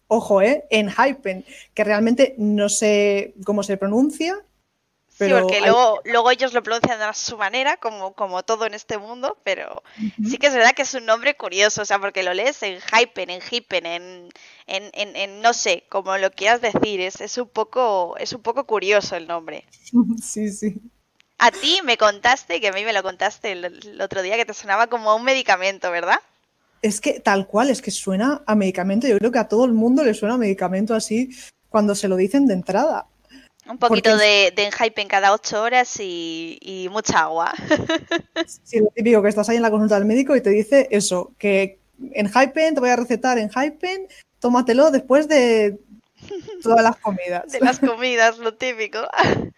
Ojo, 0.07 0.41
¿eh? 0.41 0.65
Enhypen, 0.69 1.45
que 1.73 1.83
realmente 1.83 2.35
no 2.37 2.69
sé 2.69 3.33
cómo 3.43 3.63
se 3.63 3.77
pronuncia, 3.77 4.37
sí, 5.17 5.29
porque 5.29 5.61
luego, 5.61 6.01
luego 6.05 6.31
ellos 6.31 6.53
lo 6.53 6.63
pronuncian 6.63 7.01
a 7.01 7.13
su 7.13 7.37
manera, 7.37 7.77
como, 7.77 8.13
como 8.13 8.43
todo 8.43 8.65
en 8.65 8.73
este 8.73 8.97
mundo, 8.97 9.37
pero 9.43 9.83
sí 10.23 10.37
que 10.37 10.47
es 10.47 10.53
verdad 10.53 10.73
que 10.73 10.81
es 10.81 10.93
un 10.93 11.05
nombre 11.05 11.35
curioso, 11.35 11.81
o 11.81 11.85
sea, 11.85 11.99
porque 11.99 12.23
lo 12.23 12.33
lees 12.33 12.61
en 12.63 12.79
hypen, 12.81 13.29
en 13.29 13.41
hipen, 13.49 13.85
en, 13.85 14.29
en, 14.67 15.15
en, 15.15 15.41
no 15.41 15.53
sé, 15.53 15.85
como 15.89 16.17
lo 16.17 16.31
quieras 16.31 16.61
decir, 16.61 16.99
es, 17.01 17.21
es, 17.21 17.37
un 17.37 17.47
poco, 17.47 18.15
es 18.17 18.33
un 18.33 18.41
poco 18.41 18.65
curioso 18.65 19.15
el 19.15 19.27
nombre. 19.27 19.65
Sí, 20.21 20.51
sí. 20.51 20.75
A 21.37 21.51
ti 21.51 21.79
me 21.83 21.97
contaste, 21.97 22.61
que 22.61 22.69
a 22.69 22.71
mí 22.71 22.85
me 22.85 22.93
lo 22.93 23.03
contaste 23.03 23.51
el, 23.51 24.01
otro 24.01 24.21
día, 24.21 24.37
que 24.37 24.45
te 24.45 24.53
sonaba 24.53 24.87
como 24.87 25.15
un 25.15 25.23
medicamento, 25.23 25.91
¿verdad? 25.91 26.19
Es 26.81 27.01
que 27.01 27.19
tal 27.19 27.47
cual, 27.47 27.69
es 27.69 27.81
que 27.81 27.91
suena 27.91 28.41
a 28.45 28.55
medicamento. 28.55 29.07
Yo 29.07 29.17
creo 29.17 29.31
que 29.31 29.39
a 29.39 29.47
todo 29.47 29.65
el 29.65 29.73
mundo 29.73 30.03
le 30.03 30.13
suena 30.13 30.35
a 30.35 30.37
medicamento 30.37 30.93
así 30.93 31.29
cuando 31.69 31.93
se 31.93 32.07
lo 32.07 32.15
dicen 32.15 32.45
de 32.47 32.53
entrada. 32.53 33.07
Un 33.67 33.79
poquito 33.79 34.15
de, 34.15 34.53
de 34.55 34.65
enhype 34.65 35.01
en 35.01 35.07
cada 35.07 35.33
ocho 35.33 35.61
horas 35.61 35.97
y, 35.99 36.87
mucha 36.91 37.21
agua. 37.21 37.53
Sí, 38.63 38.79
lo 38.79 38.89
típico 38.89 39.21
que 39.21 39.29
estás 39.29 39.49
ahí 39.49 39.55
en 39.55 39.61
la 39.61 39.71
consulta 39.71 39.95
del 39.95 40.05
médico 40.05 40.35
y 40.35 40.41
te 40.41 40.49
dice 40.49 40.87
eso, 40.91 41.31
que 41.39 41.79
en 42.11 42.27
Hypen 42.27 42.75
te 42.75 42.79
voy 42.79 42.89
a 42.89 42.95
recetar 42.95 43.37
en 43.37 43.49
Hypen, 43.49 44.07
tómatelo 44.39 44.91
después 44.91 45.27
de 45.27 45.79
todas 46.61 46.83
las 46.83 46.97
comidas. 46.97 47.51
De 47.51 47.59
las 47.59 47.79
comidas, 47.79 48.37
lo 48.37 48.53
típico. 48.55 48.99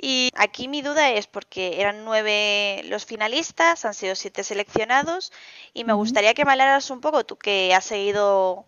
Y 0.00 0.30
aquí 0.34 0.68
mi 0.68 0.82
duda 0.82 1.12
es 1.12 1.26
porque 1.26 1.80
eran 1.80 2.04
nueve 2.04 2.82
los 2.86 3.06
finalistas, 3.06 3.84
han 3.84 3.94
sido 3.94 4.14
siete 4.14 4.44
seleccionados 4.44 5.32
y 5.72 5.84
me 5.84 5.92
gustaría 5.92 6.34
que 6.34 6.44
me 6.44 6.50
hablaras 6.50 6.90
un 6.90 7.00
poco, 7.00 7.24
tú 7.24 7.36
que 7.36 7.72
has 7.72 7.84
seguido 7.84 8.66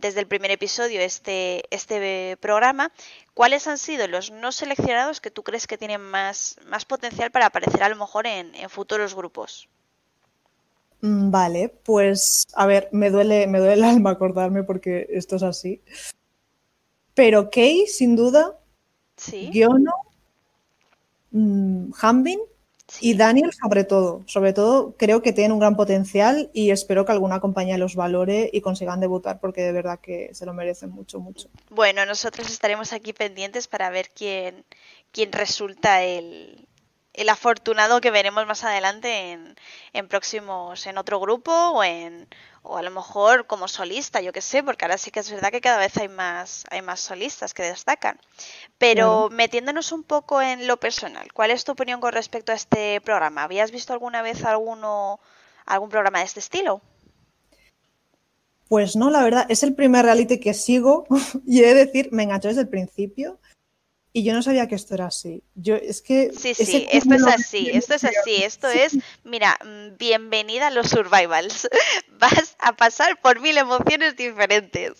desde 0.00 0.20
el 0.20 0.26
primer 0.26 0.50
episodio 0.50 1.00
este, 1.00 1.64
este 1.70 2.36
programa, 2.38 2.92
¿cuáles 3.34 3.66
han 3.66 3.78
sido 3.78 4.06
los 4.08 4.30
no 4.30 4.52
seleccionados 4.52 5.20
que 5.20 5.30
tú 5.30 5.42
crees 5.42 5.66
que 5.66 5.78
tienen 5.78 6.00
más, 6.00 6.56
más 6.66 6.84
potencial 6.84 7.30
para 7.30 7.46
aparecer 7.46 7.82
a 7.82 7.88
lo 7.88 7.96
mejor 7.96 8.26
en, 8.26 8.52
futuros 8.68 9.14
grupos? 9.14 9.68
Mm, 11.00 11.30
vale, 11.30 11.68
pues 11.84 12.46
a 12.54 12.66
ver, 12.66 12.88
me 12.92 13.10
duele, 13.10 13.46
me 13.46 13.58
duele 13.58 13.74
el 13.74 13.84
alma 13.84 14.10
acordarme 14.10 14.62
porque 14.62 15.06
esto 15.10 15.36
es 15.36 15.42
así. 15.42 15.82
Pero 17.14 17.50
Kay, 17.50 17.86
sin 17.86 18.16
duda, 18.16 18.58
¿Sí? 19.16 19.50
Giono, 19.52 19.92
mm, 21.30 21.90
Hanbin 22.00 22.40
y 23.00 23.14
Daniel, 23.14 23.50
sobre 23.52 23.84
todo, 23.84 24.22
sobre 24.26 24.52
todo, 24.52 24.94
creo 24.96 25.22
que 25.22 25.32
tienen 25.32 25.52
un 25.52 25.58
gran 25.58 25.76
potencial 25.76 26.50
y 26.52 26.70
espero 26.70 27.04
que 27.04 27.12
alguna 27.12 27.40
compañía 27.40 27.78
los 27.78 27.94
valore 27.94 28.50
y 28.52 28.60
consigan 28.60 29.00
debutar 29.00 29.40
porque 29.40 29.62
de 29.62 29.72
verdad 29.72 29.98
que 30.00 30.30
se 30.34 30.46
lo 30.46 30.54
merecen 30.54 30.90
mucho, 30.90 31.20
mucho. 31.20 31.48
Bueno, 31.70 32.04
nosotros 32.06 32.50
estaremos 32.50 32.92
aquí 32.92 33.12
pendientes 33.12 33.68
para 33.68 33.90
ver 33.90 34.10
quién, 34.14 34.64
quién 35.10 35.32
resulta 35.32 36.02
el, 36.02 36.66
el 37.14 37.28
afortunado 37.28 38.00
que 38.00 38.10
veremos 38.10 38.46
más 38.46 38.64
adelante 38.64 39.32
en, 39.32 39.56
en, 39.92 40.08
próximos, 40.08 40.86
en 40.86 40.98
otro 40.98 41.20
grupo 41.20 41.52
o 41.52 41.84
en 41.84 42.28
o 42.62 42.76
a 42.76 42.82
lo 42.82 42.90
mejor 42.90 43.46
como 43.46 43.66
solista, 43.66 44.20
yo 44.20 44.32
qué 44.32 44.40
sé, 44.40 44.62
porque 44.62 44.84
ahora 44.84 44.96
sí 44.96 45.10
que 45.10 45.20
es 45.20 45.30
verdad 45.30 45.50
que 45.50 45.60
cada 45.60 45.78
vez 45.78 45.96
hay 45.96 46.08
más, 46.08 46.64
hay 46.70 46.80
más 46.80 47.00
solistas 47.00 47.54
que 47.54 47.64
destacan. 47.64 48.18
Pero 48.78 49.28
metiéndonos 49.30 49.90
un 49.90 50.04
poco 50.04 50.40
en 50.40 50.66
lo 50.66 50.78
personal, 50.78 51.32
¿cuál 51.32 51.50
es 51.50 51.64
tu 51.64 51.72
opinión 51.72 52.00
con 52.00 52.12
respecto 52.12 52.52
a 52.52 52.54
este 52.54 53.00
programa? 53.00 53.42
¿Habías 53.42 53.72
visto 53.72 53.92
alguna 53.92 54.22
vez 54.22 54.44
alguno, 54.44 55.18
algún 55.66 55.88
programa 55.88 56.20
de 56.20 56.26
este 56.26 56.40
estilo? 56.40 56.80
Pues 58.68 58.94
no, 58.96 59.10
la 59.10 59.24
verdad, 59.24 59.46
es 59.48 59.64
el 59.64 59.74
primer 59.74 60.04
reality 60.04 60.38
que 60.38 60.54
sigo 60.54 61.06
y 61.46 61.62
he 61.62 61.74
de 61.74 61.86
decir, 61.86 62.10
me 62.12 62.22
enganchó 62.22 62.48
desde 62.48 62.62
el 62.62 62.68
principio 62.68 63.40
y 64.12 64.24
yo 64.24 64.34
no 64.34 64.42
sabía 64.42 64.68
que 64.68 64.74
esto 64.74 64.94
era 64.94 65.06
así. 65.06 65.42
Yo 65.54 65.74
es 65.74 66.02
que 66.02 66.32
Sí, 66.36 66.54
sí, 66.54 66.86
esto 66.90 67.14
es 67.14 67.26
así, 67.26 67.70
esto 67.72 67.94
es 67.94 68.04
así, 68.04 68.42
esto 68.42 68.68
es, 68.68 68.98
mira, 69.24 69.58
mm, 69.64 69.96
bienvenida 69.96 70.66
a 70.66 70.70
los 70.70 70.88
survivals. 70.90 71.68
Vas 72.18 72.56
a 72.58 72.74
pasar 72.76 73.20
por 73.20 73.40
mil 73.40 73.56
emociones 73.56 74.16
diferentes. 74.16 74.92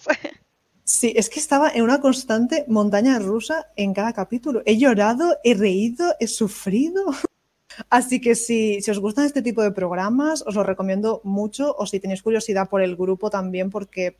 Sí, 0.85 1.12
es 1.14 1.28
que 1.31 1.40
estaba 1.40 1.71
en 1.71 1.83
una 1.83 2.00
constante 2.00 2.64
montaña 2.69 3.19
rusa 3.19 3.66
en 3.76 3.95
cada 3.95 4.12
capítulo. 4.12 4.62
He 4.66 4.78
llorado, 4.78 5.37
he 5.45 5.54
reído, 5.54 6.14
he 6.19 6.26
sufrido. 6.26 7.04
Así 7.88 8.21
que 8.21 8.35
si, 8.35 8.83
si 8.83 8.90
os 8.90 8.99
gustan 8.99 9.25
este 9.25 9.40
tipo 9.40 9.62
de 9.62 9.73
programas, 9.73 10.42
os 10.47 10.54
lo 10.54 10.62
recomiendo 10.62 11.21
mucho. 11.25 11.75
O 11.78 11.87
si 11.87 12.00
tenéis 12.00 12.23
curiosidad 12.23 12.69
por 12.69 12.83
el 12.83 12.97
grupo 12.97 13.31
también, 13.31 13.71
porque 13.71 14.19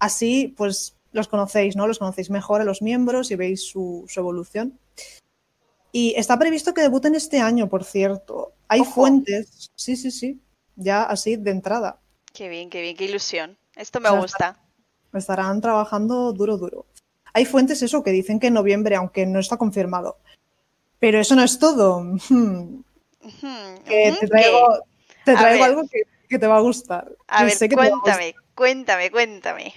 así, 0.00 0.54
pues 0.56 0.97
los 1.12 1.28
conocéis, 1.28 1.76
¿no? 1.76 1.86
Los 1.86 1.98
conocéis 1.98 2.30
mejor 2.30 2.60
a 2.60 2.64
los 2.64 2.82
miembros 2.82 3.30
y 3.30 3.36
veis 3.36 3.64
su, 3.64 4.06
evolución. 4.16 4.78
Y 5.92 6.14
está 6.16 6.38
previsto 6.38 6.74
que 6.74 6.82
debuten 6.82 7.14
este 7.14 7.40
año, 7.40 7.68
por 7.68 7.84
cierto. 7.84 8.52
Hay 8.68 8.84
fuentes, 8.84 9.70
sí, 9.74 9.96
sí, 9.96 10.10
sí, 10.10 10.40
ya 10.76 11.02
así 11.02 11.36
de 11.36 11.50
entrada. 11.50 12.00
Qué 12.32 12.48
bien, 12.48 12.68
qué 12.68 12.82
bien, 12.82 12.96
qué 12.96 13.06
ilusión. 13.06 13.56
Esto 13.74 14.00
me 14.00 14.10
gusta. 14.10 14.60
Estarán 15.14 15.60
trabajando 15.60 16.32
duro, 16.32 16.58
duro. 16.58 16.86
Hay 17.32 17.46
fuentes 17.46 17.82
eso 17.82 18.02
que 18.02 18.10
dicen 18.10 18.38
que 18.38 18.48
en 18.48 18.54
noviembre, 18.54 18.96
aunque 18.96 19.24
no 19.24 19.40
está 19.40 19.56
confirmado. 19.56 20.18
Pero 20.98 21.18
eso 21.20 21.34
no 21.34 21.42
es 21.42 21.58
todo. 21.58 22.04
te 24.04 24.26
traigo, 24.26 25.64
algo 25.64 25.82
que, 26.28 26.38
te 26.38 26.46
va 26.46 26.56
a 26.56 26.60
gustar. 26.60 27.10
A 27.28 27.44
ver, 27.44 27.56
cuéntame, 27.72 28.34
cuéntame, 28.54 29.10
cuéntame. 29.10 29.74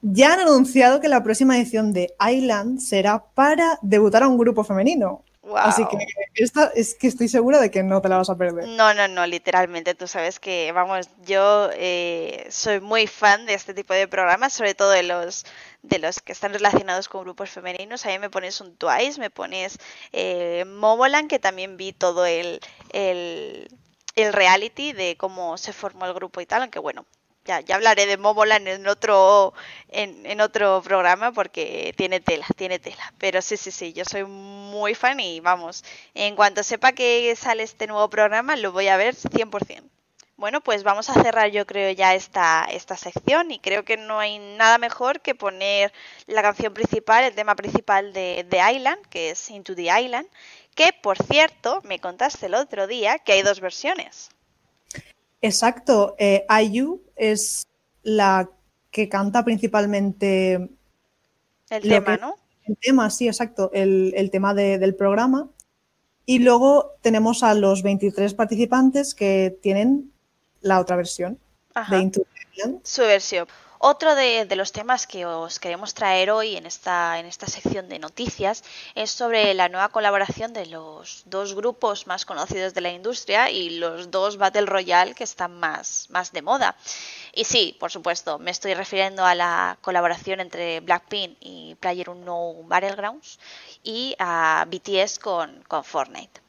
Ya 0.00 0.34
han 0.34 0.40
anunciado 0.40 1.00
que 1.00 1.08
la 1.08 1.22
próxima 1.22 1.56
edición 1.56 1.92
de 1.92 2.14
Island 2.20 2.80
será 2.80 3.24
para 3.34 3.78
debutar 3.82 4.22
a 4.22 4.28
un 4.28 4.38
grupo 4.38 4.62
femenino. 4.64 5.24
Así 5.56 5.82
que 5.86 5.96
esta 6.34 6.70
es 6.74 6.94
que 6.94 7.06
estoy 7.06 7.28
segura 7.28 7.58
de 7.58 7.70
que 7.70 7.82
no 7.82 8.00
te 8.00 8.08
la 8.08 8.18
vas 8.18 8.30
a 8.30 8.36
perder. 8.36 8.68
No, 8.68 8.92
no, 8.94 9.08
no, 9.08 9.26
literalmente. 9.26 9.94
Tú 9.94 10.06
sabes 10.06 10.38
que, 10.38 10.72
vamos, 10.72 11.08
yo 11.24 11.70
eh, 11.72 12.46
soy 12.50 12.80
muy 12.80 13.06
fan 13.06 13.46
de 13.46 13.54
este 13.54 13.74
tipo 13.74 13.94
de 13.94 14.08
programas, 14.08 14.52
sobre 14.52 14.74
todo 14.74 14.90
de 14.90 15.02
los 15.02 15.46
de 15.82 15.98
los 16.00 16.20
que 16.20 16.32
están 16.32 16.52
relacionados 16.52 17.08
con 17.08 17.22
grupos 17.22 17.50
femeninos. 17.50 18.04
A 18.04 18.10
mí 18.10 18.18
me 18.18 18.30
pones 18.30 18.60
un 18.60 18.76
Twice, 18.76 19.20
me 19.20 19.30
pones 19.30 19.78
eh, 20.12 20.64
Momoland, 20.66 21.28
que 21.28 21.38
también 21.38 21.76
vi 21.76 21.92
todo 21.92 22.26
el, 22.26 22.60
el, 22.92 23.68
el 24.16 24.32
reality 24.32 24.92
de 24.92 25.16
cómo 25.16 25.56
se 25.56 25.72
formó 25.72 26.04
el 26.06 26.14
grupo 26.14 26.40
y 26.40 26.46
tal, 26.46 26.62
aunque 26.62 26.78
bueno, 26.78 27.06
ya, 27.48 27.60
ya 27.60 27.76
hablaré 27.76 28.06
de 28.06 28.18
Momoland 28.18 28.68
en 28.68 28.86
otro, 28.86 29.54
en, 29.88 30.40
otro 30.40 30.82
programa 30.82 31.32
porque 31.32 31.94
tiene 31.96 32.20
tela, 32.20 32.46
tiene 32.56 32.78
tela. 32.78 33.12
Pero 33.18 33.40
sí, 33.42 33.56
sí, 33.56 33.70
sí, 33.70 33.92
yo 33.94 34.04
soy 34.04 34.24
muy 34.24 34.94
fan 34.94 35.18
y 35.18 35.40
vamos, 35.40 35.82
en 36.14 36.36
cuanto 36.36 36.62
sepa 36.62 36.92
que 36.92 37.34
sale 37.36 37.62
este 37.62 37.86
nuevo 37.86 38.08
programa 38.10 38.56
lo 38.56 38.72
voy 38.72 38.88
a 38.88 38.98
ver 38.98 39.14
100%. 39.14 39.82
Bueno, 40.36 40.60
pues 40.60 40.84
vamos 40.84 41.10
a 41.10 41.20
cerrar 41.20 41.50
yo 41.50 41.66
creo 41.66 41.90
ya 41.90 42.14
esta, 42.14 42.66
esta 42.70 42.96
sección 42.96 43.50
y 43.50 43.58
creo 43.58 43.84
que 43.84 43.96
no 43.96 44.20
hay 44.20 44.38
nada 44.38 44.78
mejor 44.78 45.20
que 45.20 45.34
poner 45.34 45.92
la 46.26 46.42
canción 46.42 46.72
principal, 46.74 47.24
el 47.24 47.34
tema 47.34 47.56
principal 47.56 48.12
de, 48.12 48.46
The 48.48 48.72
Island, 48.72 49.04
que 49.08 49.30
es 49.30 49.50
Into 49.50 49.74
the 49.74 49.88
Island, 50.00 50.28
que 50.76 50.92
por 50.92 51.16
cierto 51.24 51.80
me 51.82 51.98
contaste 51.98 52.46
el 52.46 52.54
otro 52.54 52.86
día 52.86 53.18
que 53.18 53.32
hay 53.32 53.42
dos 53.42 53.60
versiones. 53.60 54.30
Exacto, 55.40 56.16
eh, 56.18 56.44
IU 56.64 57.00
es 57.16 57.66
la 58.02 58.50
que 58.90 59.08
canta 59.08 59.44
principalmente 59.44 60.54
el 61.70 61.82
tema, 61.82 62.16
¿no? 62.16 62.34
El 62.64 62.76
tema, 62.76 63.10
sí, 63.10 63.28
exacto, 63.28 63.70
el, 63.72 64.28
tema 64.30 64.54
del 64.54 64.94
programa. 64.94 65.48
Y 66.26 66.40
luego 66.40 66.92
tenemos 67.00 67.42
a 67.42 67.54
los 67.54 67.82
23 67.82 68.34
participantes 68.34 69.14
que 69.14 69.58
tienen 69.62 70.12
la 70.60 70.80
otra 70.80 70.96
versión 70.96 71.38
de 71.90 71.98
Into 71.98 72.22
Su 72.82 73.02
versión. 73.02 73.46
Otro 73.80 74.16
de, 74.16 74.44
los 74.56 74.72
temas 74.72 75.06
que 75.06 75.24
os 75.24 75.60
queremos 75.60 75.94
traer 75.94 76.32
hoy 76.32 76.56
en 76.56 76.66
esta, 76.66 77.20
en 77.20 77.26
esta 77.26 77.46
sección 77.46 77.88
de 77.88 78.00
noticias 78.00 78.64
es 78.96 79.12
sobre 79.12 79.54
la 79.54 79.68
nueva 79.68 79.90
colaboración 79.90 80.52
de 80.52 80.66
los 80.66 81.22
dos 81.26 81.54
grupos 81.54 82.08
más 82.08 82.24
conocidos 82.24 82.74
de 82.74 82.80
la 82.80 82.90
industria 82.90 83.50
y 83.50 83.78
los 83.78 84.10
dos 84.10 84.36
Battle 84.36 84.66
Royale 84.66 85.14
que 85.14 85.22
están 85.22 85.60
más, 85.60 86.08
más 86.10 86.32
de 86.32 86.42
moda. 86.42 86.74
Y 87.32 87.44
sí, 87.44 87.76
por 87.78 87.92
supuesto, 87.92 88.40
me 88.40 88.50
estoy 88.50 88.74
refiriendo 88.74 89.24
a 89.24 89.36
la 89.36 89.78
colaboración 89.80 90.40
entre 90.40 90.80
Blackpink 90.80 91.36
y 91.38 91.76
PlayerUnknown 91.76 92.68
Battlegrounds 92.68 93.38
y 93.84 94.16
a 94.18 94.66
BTS 94.68 95.20
con, 95.20 95.62
con 95.68 95.84
Fortnite. 95.84 96.47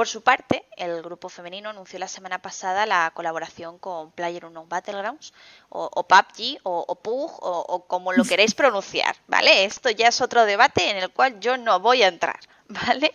Por 0.00 0.08
su 0.08 0.22
parte, 0.22 0.64
el 0.78 1.02
grupo 1.02 1.28
femenino 1.28 1.68
anunció 1.68 1.98
la 1.98 2.08
semana 2.08 2.40
pasada 2.40 2.86
la 2.86 3.10
colaboración 3.12 3.78
con 3.78 4.12
PlayerUnknown 4.12 4.66
Battlegrounds, 4.66 5.34
o, 5.68 5.90
PUBG, 6.04 6.58
o, 6.62 6.94
PUG, 6.94 7.30
o, 7.42 7.84
como 7.86 8.10
lo 8.14 8.24
queréis 8.24 8.54
pronunciar, 8.54 9.14
¿vale? 9.26 9.66
Esto 9.66 9.90
ya 9.90 10.08
es 10.08 10.22
otro 10.22 10.46
debate 10.46 10.88
en 10.88 10.96
el 10.96 11.10
cual 11.10 11.38
yo 11.38 11.58
no 11.58 11.80
voy 11.80 12.02
a 12.02 12.08
entrar, 12.08 12.40
¿vale? 12.68 13.12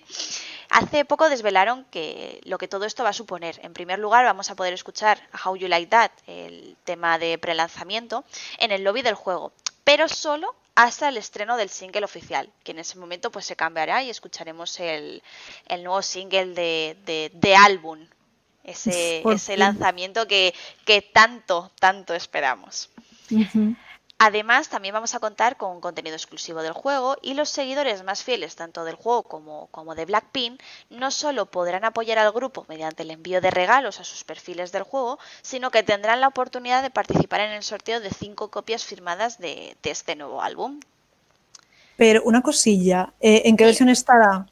Hace 0.69 1.05
poco 1.05 1.27
desvelaron 1.27 1.85
que 1.85 2.39
lo 2.43 2.59
que 2.59 2.67
todo 2.67 2.85
esto 2.85 3.03
va 3.03 3.09
a 3.09 3.13
suponer. 3.13 3.59
En 3.63 3.73
primer 3.73 3.97
lugar, 3.97 4.23
vamos 4.23 4.51
a 4.51 4.55
poder 4.55 4.73
escuchar 4.73 5.19
How 5.43 5.55
You 5.55 5.67
Like 5.67 5.87
That, 5.87 6.11
el 6.27 6.77
tema 6.83 7.17
de 7.17 7.39
prelanzamiento, 7.39 8.25
en 8.59 8.71
el 8.71 8.83
lobby 8.83 9.01
del 9.01 9.15
juego, 9.15 9.53
pero 9.85 10.09
solo 10.09 10.53
hasta 10.75 11.07
el 11.07 11.15
estreno 11.15 11.55
del 11.55 11.69
single 11.69 12.03
oficial, 12.03 12.49
que 12.63 12.71
en 12.71 12.79
ese 12.79 12.99
momento 12.99 13.31
pues 13.31 13.45
se 13.45 13.55
cambiará 13.55 14.03
y 14.03 14.09
escucharemos 14.09 14.77
el, 14.81 15.23
nuevo 15.69 16.01
single 16.01 16.47
de, 16.47 17.31
de, 17.31 17.55
álbum, 17.55 18.05
ese, 18.65 19.23
ese 19.31 19.55
lanzamiento 19.55 20.27
que, 20.27 20.53
que, 20.83 21.01
tanto, 21.01 21.71
tanto 21.79 22.13
esperamos. 22.13 22.89
Además, 24.17 24.69
también 24.69 24.93
vamos 24.93 25.13
a 25.13 25.19
contar 25.19 25.57
con 25.57 25.81
contenido 25.81 26.15
exclusivo 26.15 26.61
del 26.61 26.71
juego 26.71 27.17
y 27.21 27.33
los 27.33 27.49
seguidores 27.49 28.03
más 28.05 28.23
fieles 28.23 28.55
tanto 28.55 28.85
del 28.85 28.95
juego 28.95 29.23
como, 29.23 29.67
como, 29.71 29.93
de 29.93 30.05
Blackpink 30.05 30.61
no 30.89 31.11
solo 31.11 31.47
podrán 31.47 31.83
apoyar 31.83 32.17
al 32.19 32.31
grupo 32.31 32.65
mediante 32.69 33.03
el 33.03 33.11
envío 33.11 33.41
de 33.41 33.51
regalos 33.51 33.99
a 33.99 34.05
sus 34.05 34.23
perfiles 34.23 34.71
del 34.71 34.83
juego, 34.83 35.19
sino 35.41 35.69
que 35.69 35.83
tendrán 35.83 36.21
la 36.21 36.29
oportunidad 36.29 36.81
de 36.81 36.91
participar 36.91 37.41
en 37.41 37.51
el 37.51 37.63
sorteo 37.63 37.99
de 37.99 38.09
cinco 38.09 38.49
copias 38.49 38.85
firmadas 38.85 39.37
de, 39.37 39.75
este 39.83 40.15
nuevo 40.15 40.41
álbum. 40.41 40.79
Pero 41.97 42.23
una 42.23 42.41
cosilla, 42.41 43.13
eh, 43.19 43.41
¿en 43.45 43.57
qué 43.57 43.65
versión 43.65 43.89
estará? 43.89 44.47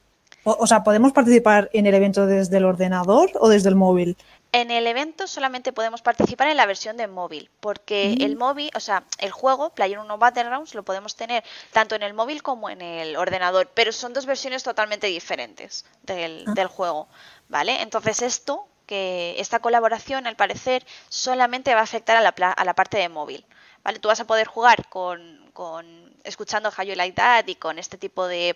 o 0.45 0.67
sea, 0.67 0.83
¿podemos 0.83 1.13
participar 1.13 1.69
en 1.71 1.85
el 1.85 1.95
evento 1.95 2.25
desde 2.27 2.57
el 2.57 2.65
ordenador 2.65 3.31
o 3.39 3.47
desde 3.47 3.69
el 3.69 3.75
móvil? 3.75 4.17
En 4.53 4.69
el 4.69 4.85
evento 4.85 5.25
solamente 5.25 5.73
podemos 5.73 6.03
participar 6.03 6.47
en 6.47 6.57
la 6.57 6.67
versión 6.67 6.95
de 6.95 7.07
móvil, 7.07 7.49
porque 7.59 8.13
el 8.19 8.35
móvil, 8.35 8.69
o 8.75 8.79
sea, 8.79 9.03
el 9.17 9.31
juego, 9.31 9.71
Player 9.71 9.97
1 9.97 10.17
Battlegrounds, 10.19 10.75
lo 10.75 10.83
podemos 10.83 11.15
tener 11.15 11.43
tanto 11.71 11.95
en 11.95 12.03
el 12.03 12.13
móvil 12.13 12.43
como 12.43 12.69
en 12.69 12.83
el 12.83 13.15
ordenador, 13.15 13.71
pero 13.73 13.91
son 13.91 14.13
dos 14.13 14.27
versiones 14.27 14.61
totalmente 14.61 15.07
diferentes 15.07 15.85
del, 16.03 16.45
ah. 16.47 16.67
juego, 16.67 17.07
¿vale? 17.49 17.81
Entonces 17.81 18.21
esto, 18.21 18.67
que 18.85 19.33
esta 19.39 19.57
colaboración, 19.57 20.27
al 20.27 20.35
parecer, 20.35 20.85
solamente 21.09 21.73
va 21.73 21.79
a 21.79 21.85
afectar 21.85 22.15
a 22.15 22.21
la, 22.21 22.29
a 22.29 22.63
la 22.63 22.75
parte 22.75 22.99
de 22.99 23.09
móvil, 23.09 23.43
¿vale? 23.83 23.97
Tú 23.97 24.09
vas 24.09 24.19
a 24.19 24.27
poder 24.27 24.45
jugar 24.45 24.87
con, 24.87 25.49
con 25.53 26.13
escuchando 26.23 26.69
How 26.69 26.85
You 26.85 26.95
Like 26.95 27.15
That 27.15 27.47
y 27.47 27.55
con 27.55 27.79
este 27.79 27.97
tipo 27.97 28.27
de, 28.27 28.55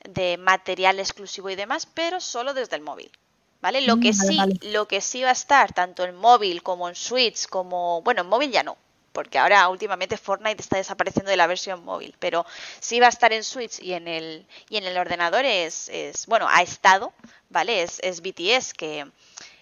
de 0.00 0.36
material 0.36 1.00
exclusivo 1.00 1.48
y 1.48 1.56
demás, 1.56 1.86
pero 1.86 2.20
solo 2.20 2.52
desde 2.52 2.76
el 2.76 2.82
móvil. 2.82 3.10
¿Vale? 3.60 3.80
Lo 3.82 3.98
que 3.98 4.10
mm, 4.10 4.14
sí, 4.14 4.38
lo 4.72 4.88
que 4.88 5.00
sí 5.00 5.22
va 5.22 5.30
a 5.30 5.32
estar 5.32 5.72
tanto 5.72 6.04
en 6.04 6.14
móvil 6.14 6.62
como 6.62 6.88
en 6.88 6.94
Switch, 6.94 7.46
como 7.46 8.02
bueno, 8.02 8.22
en 8.22 8.28
móvil 8.28 8.50
ya 8.50 8.62
no, 8.62 8.76
porque 9.12 9.38
ahora 9.38 9.68
últimamente 9.68 10.16
Fortnite 10.16 10.62
está 10.62 10.76
desapareciendo 10.76 11.30
de 11.30 11.36
la 11.36 11.46
versión 11.46 11.84
móvil, 11.84 12.14
pero 12.18 12.46
sí 12.80 13.00
va 13.00 13.06
a 13.06 13.10
estar 13.10 13.32
en 13.32 13.44
Switch 13.44 13.80
y 13.80 13.94
en 13.94 14.08
el 14.08 14.46
y 14.68 14.76
en 14.76 14.84
el 14.84 14.96
ordenador 14.96 15.44
es, 15.44 15.88
es 15.88 16.26
bueno, 16.26 16.46
ha 16.48 16.62
estado, 16.62 17.12
¿vale? 17.50 17.82
Es, 17.82 17.98
es 18.02 18.20
BTS 18.22 18.74
que 18.74 19.06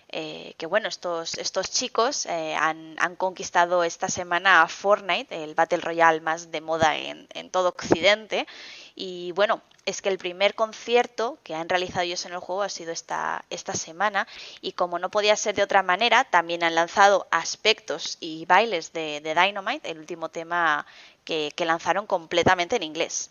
eh, 0.09 0.55
que 0.57 0.67
bueno, 0.67 0.89
estos, 0.89 1.37
estos 1.37 1.71
chicos 1.71 2.27
eh, 2.27 2.55
han, 2.55 2.95
han, 2.99 3.17
conquistado 3.17 3.83
esta 3.83 4.09
semana 4.09 4.63
a 4.63 4.69
Fortnite, 4.69 5.43
el 5.43 5.55
Battle 5.57 5.79
Royale 5.79 6.21
más 6.21 6.53
de 6.53 6.61
moda 6.61 6.97
en, 6.97 7.27
en 7.35 7.51
todo 7.51 7.71
Occidente, 7.71 8.47
y 8.95 9.33
bueno, 9.33 9.63
es 9.87 10.03
que 10.03 10.09
el 10.09 10.19
primer 10.19 10.55
concierto 10.55 11.39
que 11.45 11.55
han 11.55 11.69
realizado 11.69 12.03
ellos 12.03 12.27
en 12.27 12.33
el 12.33 12.41
juego 12.41 12.63
ha 12.63 12.69
sido 12.69 12.91
esta, 12.93 13.45
esta 13.51 13.73
semana 13.73 14.27
y 14.61 14.73
como 14.73 14.99
no 14.99 15.11
podía 15.11 15.37
ser 15.37 15.55
de 15.55 15.63
otra 15.63 15.85
manera, 15.85 16.25
también 16.25 16.65
han 16.65 16.75
lanzado 16.75 17.29
aspectos 17.31 18.19
y 18.21 18.45
bailes 18.47 18.93
de, 18.93 19.21
Dynamite, 19.23 19.89
el 19.89 19.99
último 19.99 20.29
tema 20.29 20.85
que, 21.25 21.53
lanzaron 21.59 22.07
completamente 22.07 22.77
en 22.77 22.83
inglés. 22.83 23.31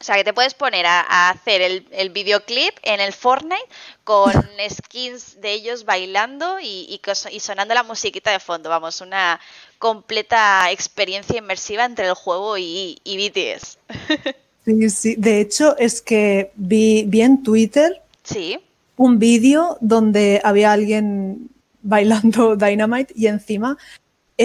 O 0.00 0.04
sea, 0.04 0.16
que 0.16 0.24
te 0.24 0.32
puedes 0.32 0.54
poner 0.54 0.86
a, 0.86 1.28
hacer 1.28 1.60
el, 1.60 2.10
videoclip 2.10 2.74
en 2.82 3.00
el 3.00 3.12
Fortnite 3.12 3.68
con 4.04 4.32
skins 4.70 5.40
de 5.40 5.52
ellos 5.52 5.84
bailando 5.84 6.58
y, 6.60 7.00
y, 7.30 7.40
sonando 7.40 7.74
la 7.74 7.82
musiquita 7.82 8.30
de 8.30 8.40
fondo. 8.40 8.70
Vamos, 8.70 9.00
una 9.00 9.40
completa 9.78 10.70
experiencia 10.70 11.36
inmersiva 11.36 11.84
entre 11.84 12.06
el 12.06 12.14
juego 12.14 12.56
y, 12.58 13.00
y 13.04 13.28
BTS. 13.28 13.78
Sí, 14.64 14.90
sí. 14.90 15.14
De 15.16 15.40
hecho, 15.40 15.76
es 15.78 16.02
que 16.02 16.52
vi, 16.56 17.04
vi 17.06 17.22
en 17.22 17.42
Twitter 17.42 18.02
sí. 18.22 18.58
un 18.96 19.18
vídeo 19.18 19.78
donde 19.80 20.40
había 20.44 20.72
alguien 20.72 21.48
bailando 21.82 22.56
Dynamite 22.56 23.12
y 23.16 23.26
encima 23.26 23.78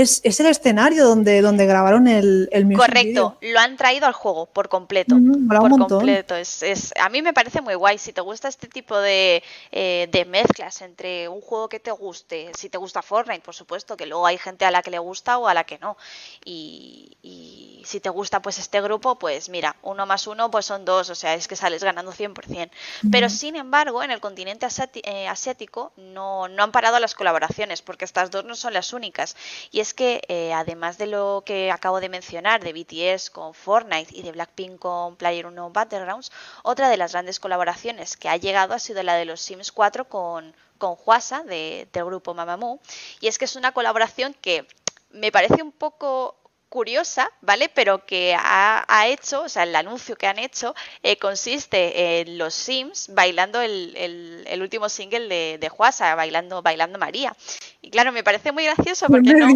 es, 0.02 0.20
es, 0.26 0.40
el 0.42 0.48
escenario 0.48 1.06
donde, 1.06 1.42
donde 1.42 1.66
grabaron 1.66 2.08
el, 2.08 2.50
el 2.52 2.66
music 2.66 2.80
Correcto, 2.80 3.38
lo 3.40 3.60
han 3.60 3.78
traído 3.78 4.08
al 4.08 4.14
juego 4.14 4.46
por 4.46 4.68
completo. 4.68 5.16
por 5.48 5.70
completo. 5.70 6.36
Es, 6.36 6.64
es, 6.64 6.94
a 7.00 7.08
mí 7.08 7.22
me 7.22 7.32
parece 7.32 7.62
muy 7.62 7.76
guay. 7.76 7.98
Si 7.98 8.12
te 8.12 8.20
gusta 8.20 8.50
este 8.50 8.68
tipo 8.68 8.98
de, 8.98 9.42
eh, 9.72 10.10
de, 10.12 10.26
mezclas 10.26 10.82
entre 10.82 11.30
un 11.30 11.40
juego 11.40 11.70
que 11.70 11.80
te 11.80 11.92
guste, 11.92 12.52
si 12.58 12.70
te 12.70 12.78
gusta 12.78 13.02
Fortnite, 13.02 13.42
por 13.42 13.56
supuesto, 13.56 13.96
que 13.96 14.06
luego 14.06 14.26
hay 14.26 14.38
gente 14.38 14.66
a 14.66 14.72
la 14.72 14.82
que 14.82 14.92
le 14.92 15.00
gusta 15.00 15.38
o 15.38 15.48
a 15.48 15.54
la 15.54 15.64
que 15.64 15.78
no. 15.78 15.96
Y, 16.44 17.18
y 17.22 17.82
si 17.86 18.02
te 18.02 18.10
gusta 18.10 18.42
pues 18.42 18.60
este 18.60 18.82
grupo, 18.82 19.18
pues 19.18 19.48
mira, 19.48 19.78
uno 19.82 20.06
más 20.06 20.28
uno 20.28 20.52
pues 20.52 20.66
son 20.66 20.84
dos, 20.84 21.10
o 21.10 21.16
sea, 21.16 21.36
es 21.36 21.48
que 21.48 21.56
sales 21.56 21.84
ganando 21.84 22.12
100%. 22.12 22.70
Pero 23.12 23.30
sin 23.30 23.56
embargo, 23.56 24.04
en 24.04 24.12
el 24.12 24.20
continente 24.20 24.68
eh, 25.04 25.28
asiático 25.28 25.94
no, 25.96 26.50
no 26.50 26.64
han 26.64 26.72
parado 26.72 27.00
las 27.00 27.16
colaboraciones, 27.16 27.82
porque 27.82 28.04
estas 28.04 28.30
dos 28.32 28.44
no 28.44 28.56
son 28.56 28.74
las 28.74 28.92
únicas. 28.92 29.38
Y 29.72 29.85
es 29.86 29.94
que 29.94 30.22
eh, 30.30 30.52
además 30.52 30.98
de 30.98 31.06
lo 31.06 31.44
que 31.46 31.72
acabo 31.72 32.00
de 32.00 32.10
mencionar 32.10 32.64
de 32.64 32.74
BTS 32.74 33.30
con 33.30 33.54
Fortnite 33.54 34.18
y 34.18 34.24
de 34.24 34.32
Blackpink 34.32 34.80
con 34.80 35.16
PlayerUnknown 35.16 35.74
Battlegrounds, 35.74 36.32
otra 36.64 36.90
de 36.90 36.98
las 36.98 37.12
grandes 37.12 37.40
colaboraciones 37.40 38.18
que 38.18 38.28
ha 38.28 38.36
llegado 38.36 38.74
ha 38.74 38.80
sido 38.80 39.04
la 39.04 39.14
de 39.14 39.26
los 39.26 39.42
Sims 39.42 39.72
4 39.72 40.10
con, 40.10 40.56
con 40.80 40.98
Huasa 41.06 41.44
de, 41.44 41.88
del 41.94 42.06
grupo 42.06 42.34
Mamamoo. 42.34 42.80
Y 43.20 43.28
es 43.28 43.38
que 43.38 43.46
es 43.46 43.56
una 43.56 43.74
colaboración 43.74 44.34
que 44.34 44.68
me 45.12 45.32
parece 45.32 45.62
un 45.62 45.72
poco 45.72 46.36
curiosa, 46.76 47.32
¿vale? 47.40 47.72
Pero 47.74 48.06
que 48.06 48.36
ha, 48.38 49.08
hecho, 49.08 49.44
o 49.44 49.48
sea, 49.48 49.64
el 49.64 49.74
anuncio 49.78 50.18
que 50.18 50.28
han 50.28 50.38
hecho 50.38 50.76
eh, 51.04 51.16
consiste 51.18 52.20
en 52.20 52.38
los 52.38 52.54
Sims 52.54 53.12
bailando 53.14 53.62
el, 53.62 54.60
último 54.60 54.90
single 54.90 55.30
de, 55.30 55.58
de 55.58 55.70
Juasa, 55.70 56.16
bailando, 56.16 56.62
bailando 56.62 57.00
María. 57.00 57.34
Y 57.82 57.92
claro, 57.92 58.12
me 58.12 58.26
parece 58.26 58.52
muy 58.52 58.66
gracioso 58.66 59.08
porque 59.08 59.34
no. 59.36 59.48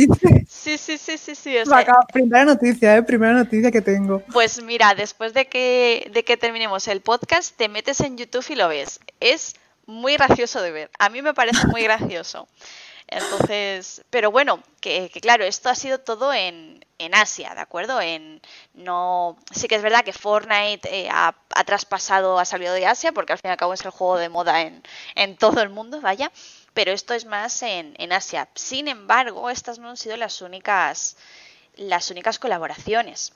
Sí, 0.47 0.77
sí, 0.77 0.97
sí, 0.97 1.17
sí, 1.17 1.35
sí. 1.35 1.55
primera 2.13 2.45
noticia, 2.45 2.95
¿eh? 2.95 3.03
Primera 3.03 3.33
noticia 3.33 3.69
que 3.69 3.81
tengo. 3.81 4.21
Pues 4.31 4.63
mira, 4.63 4.95
después 4.95 5.33
de 5.33 5.47
que, 5.47 6.09
de 6.13 6.23
que 6.23 6.37
terminemos 6.37 6.87
el 6.87 7.01
podcast, 7.01 7.53
te 7.57 7.67
metes 7.67 7.99
en 7.99 8.17
YouTube 8.17 8.45
y 8.47 8.55
lo 8.55 8.69
ves. 8.69 9.01
Es 9.19 9.55
muy 9.87 10.13
gracioso 10.13 10.61
de 10.61 10.71
ver. 10.71 10.89
A 10.97 11.09
mí 11.09 11.21
me 11.21 11.33
parece 11.33 11.67
muy 11.67 11.83
gracioso. 11.83 12.47
Entonces, 13.11 14.03
pero 14.09 14.31
bueno, 14.31 14.61
que, 14.81 15.09
claro, 15.21 15.43
esto 15.43 15.69
ha 15.69 15.75
sido 15.75 15.99
todo 15.99 16.31
en, 16.31 16.85
en, 16.99 17.15
Asia, 17.15 17.55
¿de 17.55 17.61
acuerdo? 17.61 17.99
En 18.01 18.39
no, 18.73 19.37
sí 19.51 19.67
que 19.67 19.75
es 19.75 19.81
verdad 19.81 20.03
que 20.03 20.13
Fortnite 20.13 20.87
eh, 20.91 21.09
ha, 21.11 21.35
traspasado, 21.65 22.37
ha 22.37 22.45
salido 22.45 22.73
de 22.73 22.85
Asia, 22.85 23.11
porque 23.11 23.33
al 23.33 23.39
fin 23.39 23.49
y 23.49 23.51
al 23.51 23.57
cabo 23.57 23.73
es 23.73 23.83
el 23.83 23.91
juego 23.91 24.17
de 24.17 24.29
moda 24.29 24.61
en, 24.61 24.83
en 25.15 25.37
todo 25.37 25.61
el 25.61 25.69
mundo, 25.69 26.01
vaya. 26.01 26.31
Pero 26.73 26.91
esto 26.91 27.13
es 27.15 27.25
más 27.25 27.63
en, 27.63 27.95
en 27.97 28.13
Asia. 28.13 28.47
Sin 28.53 28.87
embargo, 28.87 29.49
estas 29.49 29.79
no 29.79 29.89
han 29.89 29.97
sido 29.97 30.15
las 30.15 30.41
únicas, 30.41 31.17
las 31.75 32.11
únicas 32.11 32.37
colaboraciones. 32.37 33.33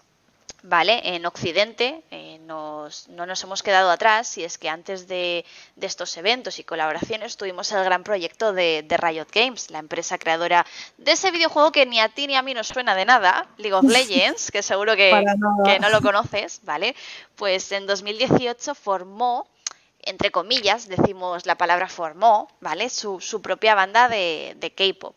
¿Vale? 0.64 1.02
En 1.16 1.26
Occidente 1.26 2.02
eh, 2.10 2.40
no 2.40 2.90
nos 3.10 3.44
hemos 3.44 3.62
quedado 3.62 3.92
atrás 3.92 4.38
y 4.38 4.44
es 4.44 4.58
que 4.58 4.70
antes 4.70 5.08
de, 5.08 5.46
estos 5.80 6.16
eventos 6.18 6.58
y 6.60 6.64
colaboraciones 6.64 7.38
tuvimos 7.38 7.72
el 7.72 7.84
gran 7.84 8.04
proyecto 8.04 8.54
de, 8.54 8.86
Riot 8.90 9.28
Games, 9.32 9.70
la 9.70 9.80
empresa 9.80 10.18
creadora 10.18 10.66
de 10.98 11.12
ese 11.12 11.32
videojuego 11.32 11.72
que 11.72 11.86
ni 11.86 12.00
a 12.00 12.10
ti 12.10 12.28
ni 12.28 12.36
a 12.36 12.42
mí 12.42 12.54
nos 12.54 12.68
suena 12.68 12.96
de 12.96 13.06
nada, 13.06 13.48
League 13.58 13.74
of 13.74 13.84
Legends, 13.90 14.52
que 14.52 14.64
seguro 14.64 14.96
que, 14.96 15.12
no 15.82 15.90
lo 15.90 16.02
conoces, 16.02 16.62
¿vale? 16.64 16.96
Pues 17.36 17.72
en 17.72 17.86
2018 17.86 18.74
formó 18.74 19.48
entre 20.06 20.32
comillas, 20.32 20.90
decimos 20.90 21.46
la 21.46 21.56
palabra 21.56 21.88
formó, 21.88 22.50
¿vale? 22.60 22.90
Su, 22.90 23.22
su 23.22 23.42
propia 23.42 23.74
banda 23.74 24.10
de, 24.10 24.54
de 24.60 24.72
K-pop. 24.72 25.16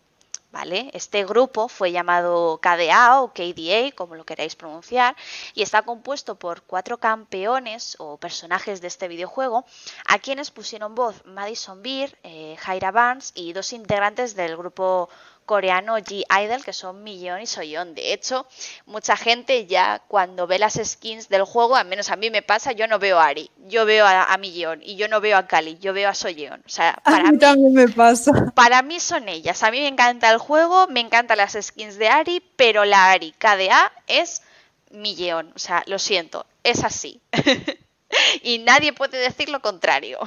Este 0.65 1.25
grupo 1.27 1.69
fue 1.69 1.93
llamado 1.93 2.59
KDA 2.63 3.21
o 3.21 3.33
KDA, 3.33 3.93
como 3.95 4.15
lo 4.15 4.25
queráis 4.25 4.57
pronunciar, 4.57 5.15
y 5.55 5.63
está 5.63 5.83
compuesto 5.83 6.37
por 6.37 6.63
cuatro 6.63 6.97
campeones 6.99 7.95
o 7.99 8.17
personajes 8.17 8.81
de 8.81 8.89
este 8.89 9.07
videojuego, 9.07 9.67
a 10.07 10.19
quienes 10.19 10.51
pusieron 10.51 10.95
voz 10.95 11.23
Madison 11.27 11.83
Beer, 11.83 12.19
eh, 12.23 12.57
Jaira 12.59 12.91
Barnes 12.91 13.33
y 13.35 13.53
dos 13.53 13.75
integrantes 13.75 14.35
del 14.35 14.57
grupo 14.57 15.11
coreano 15.47 15.97
G-Idol, 15.97 16.65
que 16.65 16.73
son 16.73 17.03
Millón 17.03 17.41
y 17.41 17.47
Soyeon. 17.47 17.95
De 17.95 18.13
hecho, 18.13 18.47
mucha 18.85 19.17
gente 19.17 19.67
ya 19.67 20.03
cuando 20.09 20.47
ve 20.47 20.59
las 20.59 20.75
skins 20.83 21.29
del 21.29 21.45
juego, 21.45 21.77
al 21.77 21.87
menos 21.87 22.11
a 22.11 22.17
mí 22.17 22.31
me 22.31 22.43
pasa, 22.43 22.73
yo 22.73 22.87
no 22.89 22.99
veo 22.99 23.19
a 23.19 23.27
Ari, 23.27 23.51
yo 23.69 23.87
veo 23.87 24.05
a, 24.07 24.37
Millón 24.37 24.81
y 24.83 24.97
yo 24.97 25.09
no 25.09 25.21
veo 25.21 25.39
a 25.39 25.47
Kali, 25.47 25.79
yo 25.79 25.95
veo 25.95 26.11
a 26.11 26.15
Soyeon. 26.15 26.63
O 26.67 26.69
sea, 26.69 27.01
para 27.03 27.31
mí, 27.31 27.39
también 27.39 27.73
me 27.73 27.89
pasa. 27.89 28.33
Para 28.55 28.83
mí 28.83 29.01
son 29.01 29.29
ellas. 29.29 29.63
A 29.63 29.71
mí 29.71 29.81
me 29.81 29.89
encanta 29.89 30.31
el 30.31 30.39
juego, 30.39 30.89
me 30.89 31.01
encantan 31.01 31.39
las 31.39 31.57
skins 31.59 31.97
de 31.97 32.09
Ari, 32.09 32.43
pero 32.57 32.85
la 32.85 33.11
Ari 33.13 33.33
KDA 33.33 33.93
es 34.09 34.43
Millón. 34.91 35.53
O 35.55 35.59
sea, 35.59 35.83
lo 35.87 35.99
siento, 35.99 36.45
es 36.65 36.85
así. 36.85 37.21
y 38.43 38.59
nadie 38.59 38.93
puede 38.93 39.19
decir 39.19 39.49
lo 39.49 39.61
contrario. 39.61 40.19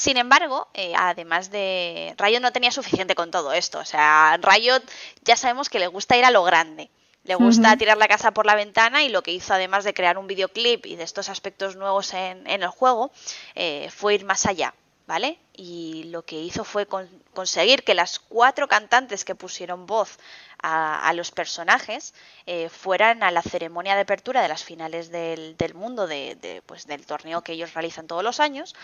Sin 0.00 0.16
embargo, 0.16 0.66
eh, 0.72 0.94
además 0.96 1.50
de 1.50 2.14
Riot 2.16 2.40
no 2.40 2.52
tenía 2.52 2.70
suficiente 2.70 3.14
con 3.14 3.30
todo 3.30 3.52
esto. 3.52 3.80
O 3.80 3.84
sea, 3.84 4.38
Riot 4.40 4.82
ya 5.24 5.36
sabemos 5.36 5.68
que 5.68 5.78
le 5.78 5.88
gusta 5.88 6.16
ir 6.16 6.24
a 6.24 6.30
lo 6.30 6.42
grande. 6.42 6.88
Le 7.24 7.34
gusta 7.34 7.76
tirar 7.76 7.98
la 7.98 8.08
casa 8.08 8.30
por 8.30 8.46
la 8.46 8.54
ventana 8.54 9.02
y 9.02 9.10
lo 9.10 9.22
que 9.22 9.32
hizo 9.32 9.52
además 9.52 9.84
de 9.84 9.92
crear 9.92 10.16
un 10.16 10.26
videoclip 10.26 10.86
y 10.86 10.96
de 10.96 11.04
estos 11.04 11.28
aspectos 11.28 11.76
nuevos 11.76 12.14
en, 12.14 12.46
el 12.46 12.66
juego 12.68 13.10
eh, 13.54 13.90
fue 13.94 14.14
ir 14.14 14.24
más 14.24 14.46
allá, 14.46 14.72
¿vale? 15.06 15.38
Y 15.54 16.04
lo 16.04 16.22
que 16.22 16.40
hizo 16.40 16.64
fue 16.64 16.86
conseguir 17.34 17.84
que 17.84 17.92
las 17.92 18.20
cuatro 18.20 18.68
cantantes 18.68 19.26
que 19.26 19.34
pusieron 19.34 19.84
voz 19.84 20.18
a, 20.62 21.12
los 21.14 21.30
personajes 21.30 22.14
eh, 22.46 22.70
fueran 22.70 23.22
a 23.22 23.30
la 23.30 23.42
ceremonia 23.42 23.94
de 23.96 24.00
apertura 24.00 24.40
de 24.40 24.48
las 24.48 24.64
finales 24.64 25.10
del, 25.10 25.74
mundo 25.74 26.06
de, 26.06 26.62
pues, 26.64 26.86
del 26.86 27.04
torneo 27.04 27.42
que 27.42 27.52
ellos 27.52 27.74
realizan 27.74 28.06
todos 28.06 28.24
los 28.24 28.40
años 28.40 28.74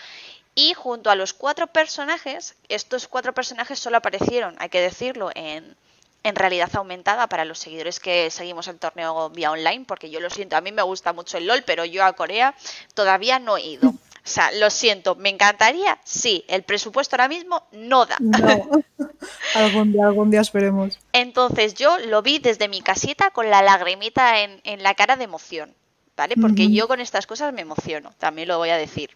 y 0.57 0.73
junto 0.73 1.11
a 1.11 1.15
los 1.15 1.33
cuatro 1.33 1.67
personajes, 1.67 2.55
estos 2.67 3.07
cuatro 3.07 3.31
personajes 3.31 3.77
solo 3.77 3.97
aparecieron, 3.97 4.55
hay 4.57 4.69
que 4.69 4.81
decirlo, 4.81 5.29
en, 5.35 5.77
en 6.23 6.35
realidad 6.35 6.71
aumentada 6.73 7.27
para 7.27 7.45
los 7.45 7.59
seguidores 7.59 7.99
que 7.99 8.31
seguimos 8.31 8.67
el 8.67 8.79
torneo 8.79 9.29
vía 9.29 9.51
online, 9.51 9.85
porque 9.87 10.09
yo 10.09 10.19
lo 10.19 10.31
siento, 10.31 10.57
a 10.57 10.61
mí 10.61 10.71
me 10.71 10.81
gusta 10.81 11.13
mucho 11.13 11.37
el 11.37 11.45
LOL, 11.45 11.61
pero 11.63 11.85
yo 11.85 12.03
a 12.03 12.13
Corea 12.13 12.55
todavía 12.95 13.37
no 13.37 13.57
he 13.57 13.67
ido. 13.67 13.89
O 13.89 14.29
sea, 14.29 14.51
lo 14.53 14.71
siento, 14.71 15.13
¿me 15.13 15.29
encantaría? 15.29 15.99
Sí, 16.03 16.43
el 16.47 16.63
presupuesto 16.63 17.15
ahora 17.15 17.27
mismo 17.27 17.61
no 17.71 18.07
da. 18.07 18.17
algún 19.53 19.93
día, 19.93 20.07
algún 20.07 20.31
día 20.31 20.41
esperemos. 20.41 20.97
Entonces 21.13 21.75
yo 21.75 21.99
lo 21.99 22.23
vi 22.23 22.39
desde 22.39 22.67
mi 22.67 22.81
casita 22.81 23.29
con 23.29 23.51
la 23.51 23.61
lagrimita 23.61 24.41
en, 24.41 24.59
en 24.63 24.81
la 24.81 24.95
cara 24.95 25.17
de 25.17 25.25
emoción, 25.25 25.71
¿vale? 26.15 26.33
Porque 26.35 26.71
yo 26.71 26.87
con 26.87 26.99
estas 26.99 27.27
cosas 27.27 27.53
me 27.53 27.61
emociono, 27.61 28.11
también 28.17 28.47
lo 28.47 28.57
voy 28.57 28.71
a 28.71 28.77
decir. 28.77 29.11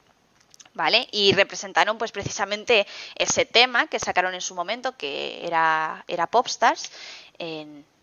¿Vale? 0.74 1.08
Y 1.12 1.34
representaron 1.34 1.98
pues 1.98 2.12
precisamente 2.12 2.88
ese 3.16 3.46
tema 3.46 3.88
que 3.88 4.00
sacaron 4.00 4.34
en 4.34 4.42
su 4.42 4.56
momento, 4.56 4.98
que 4.98 5.46
era, 5.46 6.04
era 6.08 6.28
Popstars, 6.28 6.92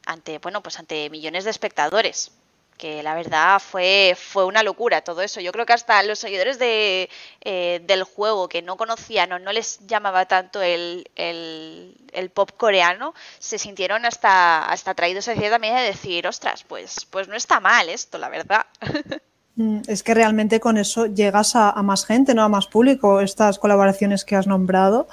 ante, 0.06 0.38
bueno, 0.38 0.62
pues 0.62 0.78
ante 0.78 1.10
millones 1.10 1.44
de 1.44 1.50
espectadores 1.50 2.32
que 2.78 3.02
la 3.02 3.14
verdad 3.14 3.60
fue, 3.60 4.16
fue 4.16 4.44
una 4.46 4.62
locura 4.62 5.02
todo 5.02 5.20
eso. 5.20 5.40
Yo 5.40 5.52
creo 5.52 5.66
que 5.66 5.74
hasta 5.74 6.02
los 6.04 6.18
seguidores 6.18 6.58
de, 6.58 7.10
eh, 7.42 7.80
del 7.82 8.04
juego 8.04 8.48
que 8.48 8.62
no 8.62 8.76
conocían 8.76 9.32
o 9.32 9.38
no 9.38 9.52
les 9.52 9.80
llamaba 9.86 10.26
tanto 10.26 10.62
el, 10.62 11.10
el, 11.16 12.30
pop 12.30 12.52
coreano, 12.56 13.14
se 13.38 13.58
sintieron 13.58 14.06
hasta, 14.06 14.64
hasta 14.64 14.92
atraídos 14.92 15.28
a 15.28 15.34
de 15.34 15.82
decir, 15.82 16.26
ostras, 16.26 16.64
pues, 16.64 17.04
pues 17.10 17.28
no 17.28 17.36
está 17.36 17.60
mal 17.60 17.88
esto, 17.88 18.16
la 18.16 18.28
verdad. 18.28 18.66
Mm, 19.58 19.80
es 19.88 20.04
que 20.04 20.14
realmente 20.14 20.60
con 20.60 20.78
eso 20.78 21.06
llegas 21.06 21.56
a, 21.56 21.72
más 21.82 22.06
gente, 22.06 22.32
¿no? 22.32 22.44
A 22.44 22.48
más 22.48 22.68
público. 22.68 23.20
Estas 23.20 23.58
colaboraciones 23.58 24.24
que 24.24 24.36
has 24.36 24.46
nombrado 24.46 25.08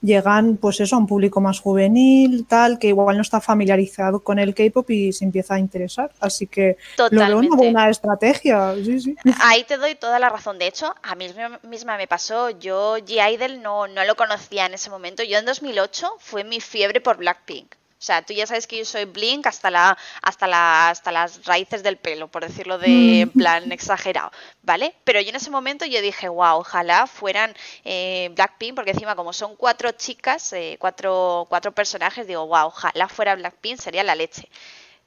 llegan, 0.00 0.56
pues 0.56 0.80
eso, 0.80 0.96
a 0.96 0.98
un 0.98 1.06
público 1.06 1.42
más 1.42 1.60
juvenil, 1.60 2.46
tal, 2.48 2.78
que 2.78 2.88
igual 2.88 3.16
no 3.16 3.22
está 3.22 3.40
familiarizado 3.40 4.20
con 4.20 4.38
el 4.38 4.54
K-pop 4.54 4.90
y 4.90 5.12
se 5.12 5.26
empieza 5.26 5.54
a 5.54 5.58
interesar. 5.58 6.10
Así 6.20 6.46
que 6.46 6.78
lo 6.96 7.20
veo 7.20 7.38
una 7.38 7.54
buena 7.54 7.90
estrategia. 7.90 8.74
Sí, 8.76 8.98
sí. 8.98 9.14
Ahí 9.42 9.64
te 9.64 9.76
doy 9.76 9.94
toda 9.94 10.18
la 10.18 10.30
razón. 10.30 10.58
De 10.58 10.66
hecho, 10.66 10.94
a 11.02 11.14
mí 11.14 11.26
misma 11.62 11.98
me 11.98 12.08
pasó. 12.08 12.48
Yo 12.48 12.96
G-Idol 12.96 13.60
no, 13.60 13.88
no 13.88 14.04
lo 14.04 14.16
conocía 14.16 14.64
en 14.64 14.72
ese 14.72 14.88
momento. 14.88 15.22
Yo 15.22 15.38
en 15.38 15.44
2008 15.44 16.16
fue 16.18 16.44
mi 16.44 16.60
fiebre 16.60 17.02
por 17.02 17.18
Blackpink. 17.18 17.74
O 18.02 18.04
sea, 18.04 18.20
tú 18.22 18.32
ya 18.34 18.48
sabes 18.48 18.66
que 18.66 18.78
yo 18.78 18.84
soy 18.84 19.04
Blink 19.04 19.46
hasta 19.46 19.70
la, 19.70 19.96
hasta 20.22 20.48
la, 20.48 20.88
hasta 20.88 21.12
las 21.12 21.44
raíces 21.44 21.84
del 21.84 21.98
pelo, 21.98 22.26
por 22.26 22.44
decirlo 22.44 22.76
de 22.76 23.26
mm. 23.26 23.38
plan 23.38 23.70
exagerado, 23.70 24.32
¿vale? 24.60 24.92
Pero 25.04 25.20
yo 25.20 25.28
en 25.28 25.36
ese 25.36 25.52
momento 25.52 25.86
yo 25.86 26.02
dije, 26.02 26.28
wow, 26.28 26.56
ojalá 26.56 27.06
fueran 27.06 27.54
eh, 27.84 28.28
Blackpink, 28.34 28.74
porque 28.74 28.90
encima 28.90 29.14
como 29.14 29.32
son 29.32 29.54
cuatro 29.54 29.92
chicas, 29.92 30.52
eh, 30.52 30.78
cuatro, 30.80 31.46
cuatro 31.48 31.70
personajes, 31.70 32.26
digo, 32.26 32.44
wow, 32.48 32.66
ojalá 32.66 33.06
fuera 33.08 33.36
Blackpink, 33.36 33.78
sería 33.78 34.02
la 34.02 34.16
leche. 34.16 34.48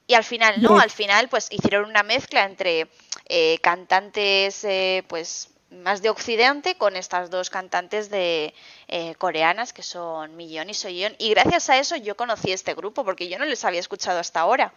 Y 0.06 0.14
al 0.14 0.24
final 0.24 0.62
no, 0.62 0.78
al 0.78 0.90
final 0.90 1.28
pues 1.28 1.48
hicieron 1.50 1.90
una 1.90 2.02
mezcla 2.02 2.44
entre 2.44 2.88
eh, 3.28 3.58
cantantes 3.60 4.66
pues 5.06 5.50
más 5.70 6.00
de 6.00 6.10
occidente 6.10 6.76
con 6.76 6.94
estas 6.94 7.30
dos 7.30 7.50
cantantes 7.50 8.08
de 8.08 8.54
eh, 8.88 9.14
coreanas 9.16 9.72
que 9.72 9.82
son 9.82 10.36
Millón 10.36 10.70
y 10.70 10.74
Soyeon 10.74 11.14
y 11.18 11.30
gracias 11.30 11.70
a 11.70 11.78
eso 11.78 11.96
yo 11.96 12.16
conocí 12.16 12.52
este 12.52 12.74
grupo 12.74 13.04
porque 13.04 13.28
yo 13.28 13.38
no 13.38 13.44
les 13.44 13.64
había 13.64 13.80
escuchado 13.80 14.18
hasta 14.20 14.40
ahora. 14.40 14.72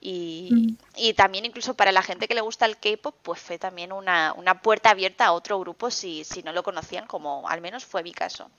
Y, 0.00 0.48
mm. 0.50 0.76
y 0.96 1.14
también 1.14 1.44
incluso 1.44 1.74
para 1.74 1.92
la 1.92 2.02
gente 2.02 2.26
que 2.26 2.34
le 2.34 2.40
gusta 2.40 2.66
el 2.66 2.76
K-pop 2.76 3.14
pues 3.22 3.40
fue 3.40 3.58
también 3.58 3.92
una, 3.92 4.32
una, 4.32 4.60
puerta 4.60 4.90
abierta 4.90 5.26
a 5.26 5.32
otro 5.32 5.60
grupo 5.60 5.92
si, 5.92 6.24
si 6.24 6.42
no 6.42 6.52
lo 6.52 6.64
conocían 6.64 7.06
como 7.06 7.48
al 7.48 7.60
menos 7.60 7.84
fue 7.84 8.02
mi 8.02 8.12
caso. 8.12 8.50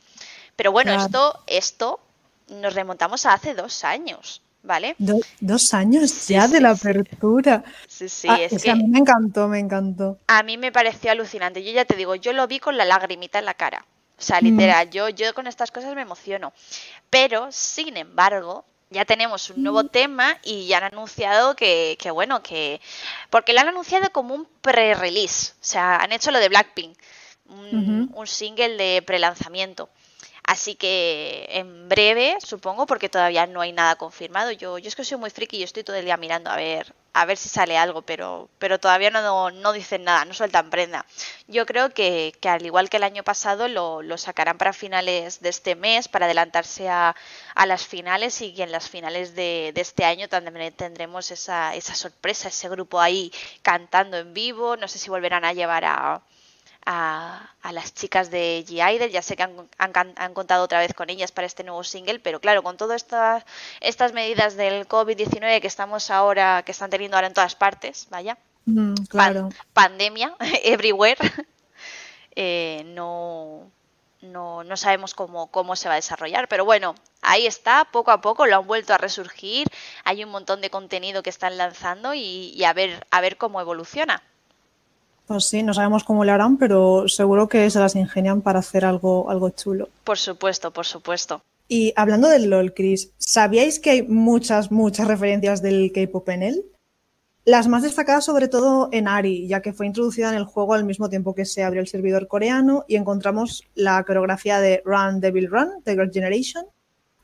Pero 0.55 0.71
bueno 0.71 0.93
esto 0.93 1.43
esto 1.47 1.99
nos 2.47 2.73
remontamos 2.73 3.25
a 3.25 3.33
hace 3.33 3.55
dos 3.55 3.83
años 3.83 4.41
¿vale? 4.63 4.95
dos 4.97 5.73
años 5.73 6.27
ya 6.27 6.47
de 6.47 6.61
la 6.61 6.71
apertura. 6.71 7.63
Sí, 7.87 8.09
sí, 8.09 8.27
ah, 8.29 8.37
es, 8.41 8.63
que, 8.63 8.71
a 8.71 8.75
mí 8.75 8.87
me 8.87 8.99
encantó, 8.99 9.47
me 9.47 9.59
encantó. 9.59 10.17
A 10.27 10.41
mí 10.41 10.57
me 10.57 10.71
pareció 10.71 11.11
alucinante. 11.11 11.63
Yo 11.63 11.71
ya 11.71 11.85
te 11.85 11.95
digo, 11.95 12.15
yo 12.15 12.33
lo 12.33 12.47
vi 12.47 12.59
con 12.59 12.77
la 12.77 12.85
lagrimita 12.85 13.39
en 13.39 13.45
la 13.45 13.53
cara. 13.53 13.85
O 14.17 14.21
sea, 14.21 14.39
mm. 14.41 14.45
literal, 14.45 14.89
yo, 14.89 15.09
yo 15.09 15.33
con 15.33 15.47
estas 15.47 15.71
cosas 15.71 15.93
me 15.95 16.01
emociono. 16.01 16.53
Pero, 17.09 17.51
sin 17.51 17.97
embargo, 17.97 18.65
ya 18.89 19.05
tenemos 19.05 19.49
un 19.49 19.63
nuevo 19.63 19.83
mm. 19.83 19.89
tema 19.89 20.37
y 20.43 20.67
ya 20.67 20.77
han 20.77 20.85
anunciado 20.85 21.55
que, 21.55 21.97
que 21.99 22.09
bueno, 22.11 22.41
que... 22.41 22.79
Porque 23.29 23.53
lo 23.53 23.59
han 23.59 23.67
anunciado 23.67 24.11
como 24.11 24.33
un 24.33 24.47
pre-release. 24.61 25.53
O 25.53 25.65
sea, 25.65 25.97
han 25.97 26.11
hecho 26.11 26.31
lo 26.31 26.39
de 26.39 26.49
Blackpink. 26.49 26.97
Un, 27.49 28.09
un 28.13 28.27
single 28.27 28.77
de 28.77 29.01
pre-lanzamiento. 29.01 29.89
Así 30.45 30.75
que 30.75 31.47
en 31.49 31.87
breve, 31.87 32.37
supongo, 32.41 32.85
porque 32.85 33.09
todavía 33.09 33.47
no 33.47 33.61
hay 33.61 33.71
nada 33.71 33.95
confirmado. 33.95 34.51
Yo, 34.51 34.77
yo 34.77 34.87
es 34.89 34.95
que 34.95 35.05
soy 35.05 35.17
muy 35.17 35.29
friki 35.29 35.57
y 35.57 35.63
estoy 35.63 35.83
todo 35.83 35.95
el 35.95 36.05
día 36.05 36.17
mirando 36.17 36.49
a 36.49 36.57
ver, 36.57 36.93
a 37.13 37.25
ver 37.25 37.37
si 37.37 37.47
sale 37.47 37.77
algo, 37.77 38.01
pero, 38.01 38.49
pero 38.59 38.77
todavía 38.79 39.09
no, 39.09 39.51
no 39.51 39.71
dicen 39.71 40.03
nada, 40.03 40.25
no 40.25 40.33
sueltan 40.33 40.69
prenda. 40.69 41.05
Yo 41.47 41.65
creo 41.65 41.93
que, 41.93 42.33
que 42.41 42.49
al 42.49 42.65
igual 42.65 42.89
que 42.89 42.97
el 42.97 43.03
año 43.03 43.23
pasado 43.23 43.67
lo, 43.69 44.01
lo, 44.01 44.17
sacarán 44.17 44.57
para 44.57 44.73
finales 44.73 45.39
de 45.41 45.49
este 45.49 45.75
mes, 45.75 46.07
para 46.09 46.25
adelantarse 46.25 46.89
a, 46.89 47.15
a 47.55 47.65
las 47.65 47.87
finales 47.87 48.41
y 48.41 48.61
en 48.61 48.71
las 48.71 48.89
finales 48.89 49.35
de, 49.35 49.71
de, 49.73 49.81
este 49.81 50.03
año 50.03 50.27
también 50.27 50.73
tendremos 50.73 51.31
esa, 51.31 51.73
esa 51.75 51.95
sorpresa, 51.95 52.49
ese 52.49 52.67
grupo 52.69 52.99
ahí 52.99 53.31
cantando 53.61 54.17
en 54.17 54.33
vivo. 54.33 54.75
No 54.75 54.87
sé 54.89 54.99
si 54.99 55.09
volverán 55.09 55.45
a 55.45 55.53
llevar 55.53 55.85
a 55.85 56.21
a, 56.85 57.49
las 57.71 57.93
chicas 57.93 58.29
de 58.29 58.63
G-Idol. 58.67 59.09
Ya 59.09 59.21
sé 59.21 59.35
que 59.35 59.43
han, 59.43 59.69
han, 59.77 60.33
contado 60.33 60.63
otra 60.63 60.79
vez 60.79 60.93
con 60.93 61.09
ellas 61.09 61.31
para 61.31 61.47
este 61.47 61.63
nuevo 61.63 61.83
single, 61.83 62.19
pero 62.19 62.39
claro, 62.39 62.63
con 62.63 62.77
todas 62.77 63.01
estas, 63.01 63.43
estas 63.81 64.13
medidas 64.13 64.55
del 64.55 64.87
COVID-19 64.87 65.61
que 65.61 65.67
estamos 65.67 66.09
ahora, 66.11 66.63
que 66.65 66.71
están 66.71 66.89
teniendo 66.89 67.17
ahora 67.17 67.27
en 67.27 67.33
todas 67.33 67.55
partes, 67.55 68.07
vaya, 68.09 68.37
mm, 68.65 68.93
claro. 69.09 69.49
pandemia, 69.73 70.35
everywhere, 70.63 71.17
eh, 72.35 72.83
no, 72.85 73.71
no, 74.21 74.63
no, 74.63 74.77
sabemos 74.77 75.13
cómo, 75.13 75.47
cómo 75.47 75.75
se 75.75 75.87
va 75.87 75.95
a 75.95 75.97
desarrollar, 75.97 76.47
pero 76.47 76.65
bueno, 76.65 76.95
ahí 77.21 77.45
está, 77.47 77.85
poco 77.85 78.11
a 78.11 78.21
poco 78.21 78.45
lo 78.45 78.57
han 78.57 78.67
vuelto 78.67 78.93
a 78.93 78.97
resurgir, 78.97 79.67
hay 80.03 80.23
un 80.23 80.31
montón 80.31 80.61
de 80.61 80.69
contenido 80.69 81.23
que 81.23 81.29
están 81.29 81.57
lanzando 81.57 82.13
y, 82.13 82.53
y 82.55 82.63
a, 82.65 82.73
ver, 82.73 83.05
a 83.09 83.21
ver 83.21 83.37
cómo 83.37 83.61
evoluciona. 83.61 84.21
Pues 85.27 85.45
sí, 85.45 85.63
no 85.63 85.73
sabemos 85.73 86.03
cómo 86.03 86.25
le 86.25 86.31
harán, 86.31 86.57
pero 86.57 87.07
seguro 87.07 87.47
que 87.47 87.69
se 87.69 87.79
las 87.79 87.95
ingenian 87.95 88.41
para 88.41 88.59
hacer 88.59 88.83
algo, 88.83 89.29
algo 89.29 89.49
chulo. 89.49 89.89
Por 90.03 90.17
supuesto, 90.17 90.71
por 90.71 90.85
supuesto. 90.85 91.41
Y 91.67 91.93
hablando 91.95 92.27
del 92.27 92.49
LOL, 92.49 92.73
Chris, 92.73 93.11
¿sabíais 93.17 93.79
que 93.79 93.89
hay 93.89 94.01
muchas, 94.03 94.71
muchas 94.71 95.07
referencias 95.07 95.61
del 95.61 95.91
K-pop 95.93 96.27
en 96.29 96.43
él? 96.43 96.65
Las 97.45 97.67
más 97.67 97.83
destacadas 97.83 98.25
sobre 98.25 98.47
todo 98.47 98.89
en 98.91 99.07
Ari, 99.07 99.47
ya 99.47 99.61
que 99.61 99.73
fue 99.73 99.85
introducida 99.85 100.29
en 100.29 100.35
el 100.35 100.45
juego 100.45 100.73
al 100.73 100.85
mismo 100.85 101.09
tiempo 101.09 101.35
que 101.35 101.45
se 101.45 101.63
abrió 101.63 101.81
el 101.81 101.87
servidor 101.87 102.27
coreano 102.27 102.85
y 102.87 102.95
encontramos 102.95 103.63
la 103.75 104.01
coreografía 104.03 104.59
de 104.59 104.81
Run 104.85 105.19
Devil 105.19 105.49
Run 105.49 105.69
de 105.83 105.93
Girl 105.93 106.11
Generation, 106.11 106.65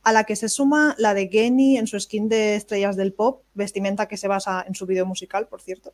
a 0.04 0.12
la 0.12 0.24
que 0.24 0.36
se 0.36 0.50
suma 0.50 0.96
la 0.98 1.14
de 1.14 1.30
Genie 1.30 1.78
en 1.78 1.88
su 1.88 2.00
skin 2.00 2.28
de 2.28 2.56
estrellas 2.56 2.96
del 2.96 3.14
pop, 3.14 3.44
vestimenta 3.54 4.08
que 4.08 4.18
se 4.18 4.28
basa 4.28 4.64
en 4.68 4.76
su 4.76 4.86
video 4.86 5.06
musical, 5.06 5.48
por 5.48 5.62
cierto. 5.62 5.94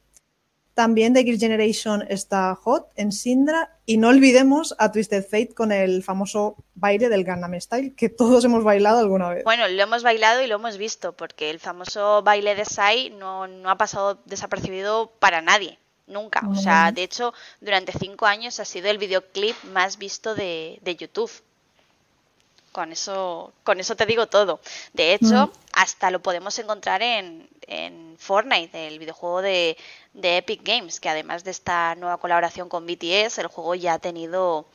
También 0.76 1.14
de 1.14 1.24
Gear 1.24 1.40
Generation 1.40 2.06
está 2.10 2.54
Hot 2.54 2.92
en 2.96 3.14
Sindra. 3.14 3.72
Y 3.86 3.98
no 3.98 4.10
olvidemos 4.10 4.76
a 4.78 4.92
Twisted 4.92 5.24
Fate 5.24 5.54
con 5.56 5.72
el 5.72 6.04
famoso 6.04 6.58
baile 6.76 7.08
del 7.08 7.24
Gangnam 7.24 7.60
Style, 7.60 7.96
que 7.96 8.10
todos 8.10 8.44
hemos 8.44 8.64
bailado 8.64 9.00
alguna 9.00 9.30
vez. 9.30 9.46
Bueno, 9.46 9.68
lo 9.70 9.82
hemos 9.82 10.04
bailado 10.04 10.44
y 10.44 10.48
lo 10.48 10.56
hemos 10.56 10.78
visto, 10.78 11.14
porque 11.14 11.50
el 11.50 11.60
famoso 11.60 12.22
baile 12.24 12.56
de 12.56 12.66
Sai 12.66 13.10
no, 13.12 13.48
no 13.48 13.70
ha 13.70 13.78
pasado 13.78 14.20
desapercibido 14.26 15.12
para 15.20 15.42
nadie. 15.42 15.80
Nunca. 16.08 16.42
O 16.50 16.56
sea, 16.56 16.92
de 16.92 17.04
hecho, 17.04 17.34
durante 17.62 17.92
cinco 17.92 18.28
años 18.28 18.60
ha 18.60 18.66
sido 18.66 18.90
el 18.90 19.00
videoclip 19.00 19.56
más 19.72 19.98
visto 19.98 20.36
de, 20.36 20.78
de 20.84 20.96
YouTube. 20.96 21.32
Con 22.76 22.92
eso, 22.92 23.54
con 23.64 23.80
eso 23.80 23.96
te 23.96 24.06
digo 24.06 24.28
todo. 24.28 24.60
De 24.92 25.14
hecho, 25.14 25.50
hasta 25.72 26.12
lo 26.12 26.22
podemos 26.22 26.60
encontrar 26.60 27.02
en, 27.02 27.48
en 27.68 28.18
Fortnite, 28.18 28.90
el 28.90 29.00
videojuego 29.00 29.42
de, 29.42 29.78
de, 30.12 30.40
Epic 30.40 30.60
Games, 30.62 31.00
que 31.00 31.08
además 31.08 31.46
de 31.46 31.52
esta 31.52 31.96
nueva 31.96 32.18
colaboración 32.18 32.68
con 32.68 32.86
BTS, 32.86 33.38
el 33.38 33.48
juego 33.48 33.76
ya 33.76 33.94
ha 33.94 34.00
tenido 34.00 34.66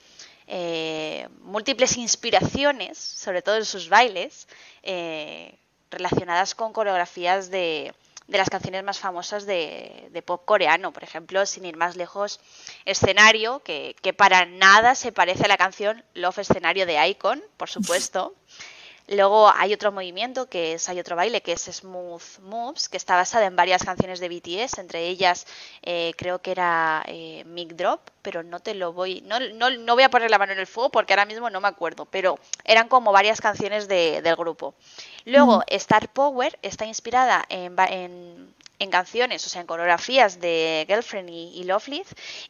eh, 0.46 1.28
múltiples 1.42 1.98
inspiraciones, 1.98 2.96
sobre 2.96 3.42
todo 3.42 3.56
en 3.56 3.66
sus 3.66 3.90
bailes, 3.90 4.48
eh, 4.82 5.58
relacionadas 5.90 6.54
con 6.54 6.72
coreografías 6.72 7.50
de, 7.50 7.92
de 8.30 8.38
las 8.38 8.48
canciones 8.48 8.84
más 8.84 8.98
famosas 8.98 9.44
de, 9.44 10.22
pop 10.24 10.44
coreano. 10.44 10.92
Por 10.92 11.02
ejemplo, 11.02 11.44
sin 11.44 11.64
ir 11.64 11.76
más 11.76 11.96
lejos, 11.96 12.40
Escenario, 12.84 13.60
que, 13.60 13.96
que, 14.00 14.12
para 14.12 14.46
nada 14.46 14.94
se 14.94 15.12
parece 15.12 15.44
a 15.44 15.48
la 15.48 15.56
canción 15.56 16.04
Love 16.14 16.38
Escenario 16.38 16.86
de 16.86 17.06
Icon, 17.08 17.42
por 17.56 17.68
supuesto. 17.68 18.34
Luego 19.10 19.50
hay 19.52 19.74
otro 19.74 19.90
movimiento 19.90 20.48
que 20.48 20.74
es, 20.74 20.88
hay 20.88 21.00
otro 21.00 21.16
baile 21.16 21.40
que 21.40 21.50
es 21.50 21.62
Smooth 21.62 22.38
Moves, 22.42 22.88
que 22.88 22.96
está 22.96 23.16
basado 23.16 23.44
en 23.44 23.56
varias 23.56 23.82
canciones 23.82 24.20
de 24.20 24.28
BTS, 24.28 24.78
entre 24.78 25.08
ellas 25.08 25.48
eh, 25.82 26.12
creo 26.16 26.40
que 26.40 26.52
era 26.52 27.02
eh, 27.08 27.42
Mic 27.44 27.74
Drop, 27.74 28.00
pero 28.22 28.44
no 28.44 28.60
te 28.60 28.72
lo 28.72 28.92
voy, 28.92 29.20
no, 29.22 29.40
no, 29.40 29.68
no, 29.68 29.94
voy 29.94 30.04
a 30.04 30.10
poner 30.10 30.30
la 30.30 30.38
mano 30.38 30.52
en 30.52 30.60
el 30.60 30.68
fuego 30.68 30.90
porque 30.90 31.12
ahora 31.12 31.24
mismo 31.24 31.50
no 31.50 31.60
me 31.60 31.66
acuerdo, 31.66 32.04
pero 32.04 32.38
eran 32.64 32.86
como 32.86 33.10
varias 33.10 33.40
canciones 33.40 33.88
de, 33.88 34.22
del 34.22 34.36
grupo. 34.36 34.76
Luego 35.24 35.64
Star 35.66 36.08
Power 36.12 36.56
está 36.62 36.86
inspirada 36.86 37.44
en, 37.48 37.74
en, 37.88 38.54
en, 38.78 38.90
canciones, 38.90 39.44
o 39.44 39.50
sea, 39.50 39.60
en 39.60 39.66
coreografías 39.66 40.38
de 40.38 40.84
Girlfriend 40.86 41.30
y, 41.30 41.50
y 41.56 41.64
Lovely, 41.64 42.04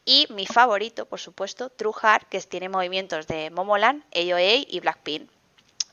y 0.05 0.27
mi 0.29 0.45
favorito, 0.45 1.07
por 1.07 1.21
supuesto, 1.21 1.71
True 1.71 1.95
Heart, 2.03 2.29
que 2.29 2.39
tiene 2.43 2.69
movimientos 2.69 3.27
de 3.27 3.49
Momoland, 3.49 4.05
AOA 4.15 4.67
y 4.69 4.79
Blackpink. 4.81 5.40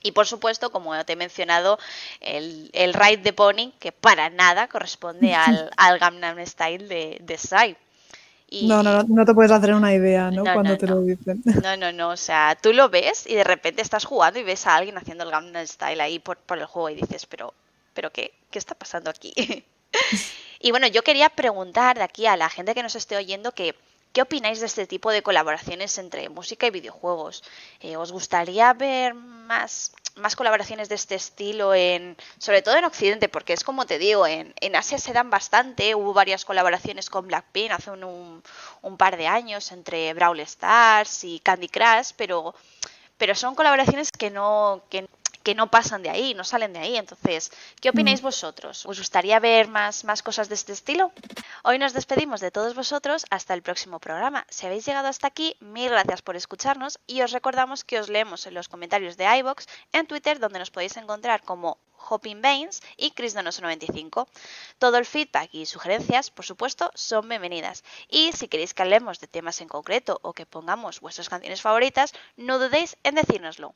Y 0.03 0.11
por 0.11 0.27
supuesto, 0.27 0.71
como 0.71 1.03
te 1.05 1.13
he 1.13 1.15
mencionado, 1.15 1.79
el, 2.21 2.69
el 2.73 2.93
ride 2.93 3.17
de 3.17 3.33
Pony, 3.33 3.73
que 3.79 3.91
para 3.91 4.29
nada 4.29 4.67
corresponde 4.67 5.33
al, 5.35 5.71
al 5.77 5.99
Gangnam 5.99 6.45
Style 6.45 6.87
de, 6.87 7.17
de 7.21 7.37
Psy. 7.37 7.75
Y, 8.49 8.67
no, 8.67 8.81
no, 8.81 9.03
no 9.03 9.25
te 9.25 9.33
puedes 9.33 9.51
hacer 9.51 9.73
una 9.73 9.93
idea, 9.93 10.31
¿no? 10.31 10.43
Cuando 10.43 10.77
te 10.77 10.87
lo 10.87 11.01
dicen. 11.01 11.41
No, 11.63 11.75
no, 11.75 11.91
no. 11.91 12.09
O 12.09 12.17
sea, 12.17 12.57
tú 12.61 12.71
lo 12.71 12.87
ves 12.89 13.27
y 13.27 13.35
de 13.35 13.43
repente 13.43 13.81
estás 13.81 14.05
jugando 14.05 14.39
y 14.39 14.43
ves 14.43 14.65
a 14.67 14.75
alguien 14.75 14.97
haciendo 14.97 15.25
el 15.25 15.31
Gangnam 15.31 15.67
Style 15.67 15.99
ahí 15.99 16.19
por, 16.19 16.37
por 16.37 16.57
el 16.57 16.65
juego 16.65 16.89
y 16.89 16.95
dices, 16.95 17.25
pero, 17.25 17.53
pero 17.93 18.11
qué, 18.11 18.33
¿qué 18.49 18.59
está 18.59 18.73
pasando 18.73 19.09
aquí? 19.09 19.33
y 20.61 20.71
bueno, 20.71 20.87
yo 20.87 21.03
quería 21.03 21.29
preguntar 21.29 21.97
de 21.97 22.03
aquí 22.03 22.25
a 22.25 22.37
la 22.37 22.49
gente 22.49 22.73
que 22.73 22.83
nos 22.83 22.95
esté 22.95 23.17
oyendo 23.17 23.51
que 23.51 23.75
¿Qué 24.17 24.23
opináis 24.23 24.59
de 24.59 24.65
este 24.65 24.87
tipo 24.87 25.11
de 25.11 25.21
colaboraciones 25.21 25.95
entre 25.99 26.27
música 26.29 26.65
y 26.65 26.71
videojuegos? 26.71 27.43
Eh, 27.81 27.97
¿Os 27.97 28.11
gustaría 28.11 28.73
ver 28.73 29.13
más, 29.13 29.91
más 30.15 30.35
colaboraciones 30.35 30.89
de 30.89 30.95
este 30.95 31.13
estilo 31.13 31.75
en, 31.75 32.17
sobre 32.39 32.63
todo 32.63 32.75
en 32.77 32.85
Occidente? 32.85 33.29
Porque 33.29 33.53
es 33.53 33.63
como 33.63 33.85
te 33.85 33.99
digo, 33.99 34.25
en, 34.25 34.55
en 34.59 34.75
Asia 34.75 34.97
se 34.97 35.13
dan 35.13 35.29
bastante. 35.29 35.93
Hubo 35.93 36.13
varias 36.13 36.45
colaboraciones 36.45 37.11
con 37.11 37.27
Blackpink 37.27 37.69
hace 37.69 37.91
un, 37.91 38.41
un, 38.81 38.97
par 38.97 39.17
de 39.17 39.27
años 39.27 39.71
entre 39.71 40.11
Brawl 40.15 40.39
Stars 40.39 41.23
y 41.23 41.39
Candy 41.39 41.67
Crush, 41.67 42.13
pero, 42.17 42.55
pero 43.19 43.35
son 43.35 43.53
colaboraciones 43.53 44.11
que 44.11 44.31
no, 44.31 44.81
que 44.89 45.07
que 45.47 45.55
no 45.55 45.71
pasan 45.71 46.03
de 46.03 46.09
ahí, 46.09 46.33
no 46.33 46.43
salen 46.43 46.73
de 46.73 46.79
ahí. 46.79 46.97
Entonces, 46.97 47.53
¿qué 47.79 47.87
opináis 47.91 48.21
mm. 48.21 48.25
vosotros? 48.25 48.85
¿Os 48.85 48.97
gustaría 48.97 49.39
ver 49.39 49.69
más, 49.69 50.03
más 50.03 50.21
cosas 50.21 50.49
de 50.49 50.55
este 50.55 50.73
estilo? 50.73 51.13
Hoy 51.63 51.79
nos 51.79 51.93
despedimos 51.93 52.41
de 52.41 52.51
todos 52.51 52.75
vosotros 52.75 53.25
hasta 53.29 53.53
el 53.53 53.61
próximo 53.61 54.01
programa. 54.01 54.45
Si 54.49 54.65
habéis 54.65 54.85
llegado 54.85 55.07
hasta 55.07 55.27
aquí, 55.27 55.55
mil 55.61 55.89
gracias 55.89 56.21
por 56.21 56.35
escucharnos 56.35 56.99
y 57.07 57.21
os 57.21 57.31
recordamos 57.31 57.85
que 57.85 57.97
os 57.97 58.09
leemos 58.09 58.45
en 58.45 58.55
los 58.55 58.67
comentarios 58.67 59.15
de 59.15 59.23
iBox, 59.37 59.67
en 59.93 60.05
Twitter, 60.05 60.37
donde 60.37 60.59
nos 60.59 60.69
podéis 60.69 60.97
encontrar 60.97 61.41
como 61.43 61.77
Hopping 61.95 62.41
Baines 62.41 62.81
y 62.97 63.11
ChrisDonoso95. 63.11 64.27
Todo 64.79 64.97
el 64.97 65.05
feedback 65.05 65.47
y 65.53 65.65
sugerencias, 65.65 66.29
por 66.29 66.43
supuesto, 66.43 66.91
son 66.93 67.29
bienvenidas. 67.29 67.85
Y 68.09 68.33
si 68.33 68.49
queréis 68.49 68.73
que 68.73 68.81
hablemos 68.81 69.21
de 69.21 69.27
temas 69.27 69.61
en 69.61 69.69
concreto 69.69 70.19
o 70.23 70.33
que 70.33 70.45
pongamos 70.45 70.99
vuestras 70.99 71.29
canciones 71.29 71.61
favoritas, 71.61 72.11
no 72.35 72.59
dudéis 72.59 72.97
en 73.03 73.15
decírnoslo. 73.15 73.75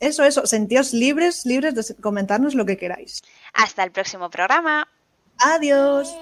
Eso, 0.00 0.24
eso, 0.24 0.46
sentíos 0.46 0.92
libres, 0.92 1.44
libres 1.44 1.74
de 1.74 1.94
comentarnos 1.96 2.54
lo 2.54 2.64
que 2.64 2.76
queráis. 2.76 3.20
Hasta 3.52 3.82
el 3.82 3.90
próximo 3.90 4.30
programa. 4.30 4.86
Adiós. 5.38 6.14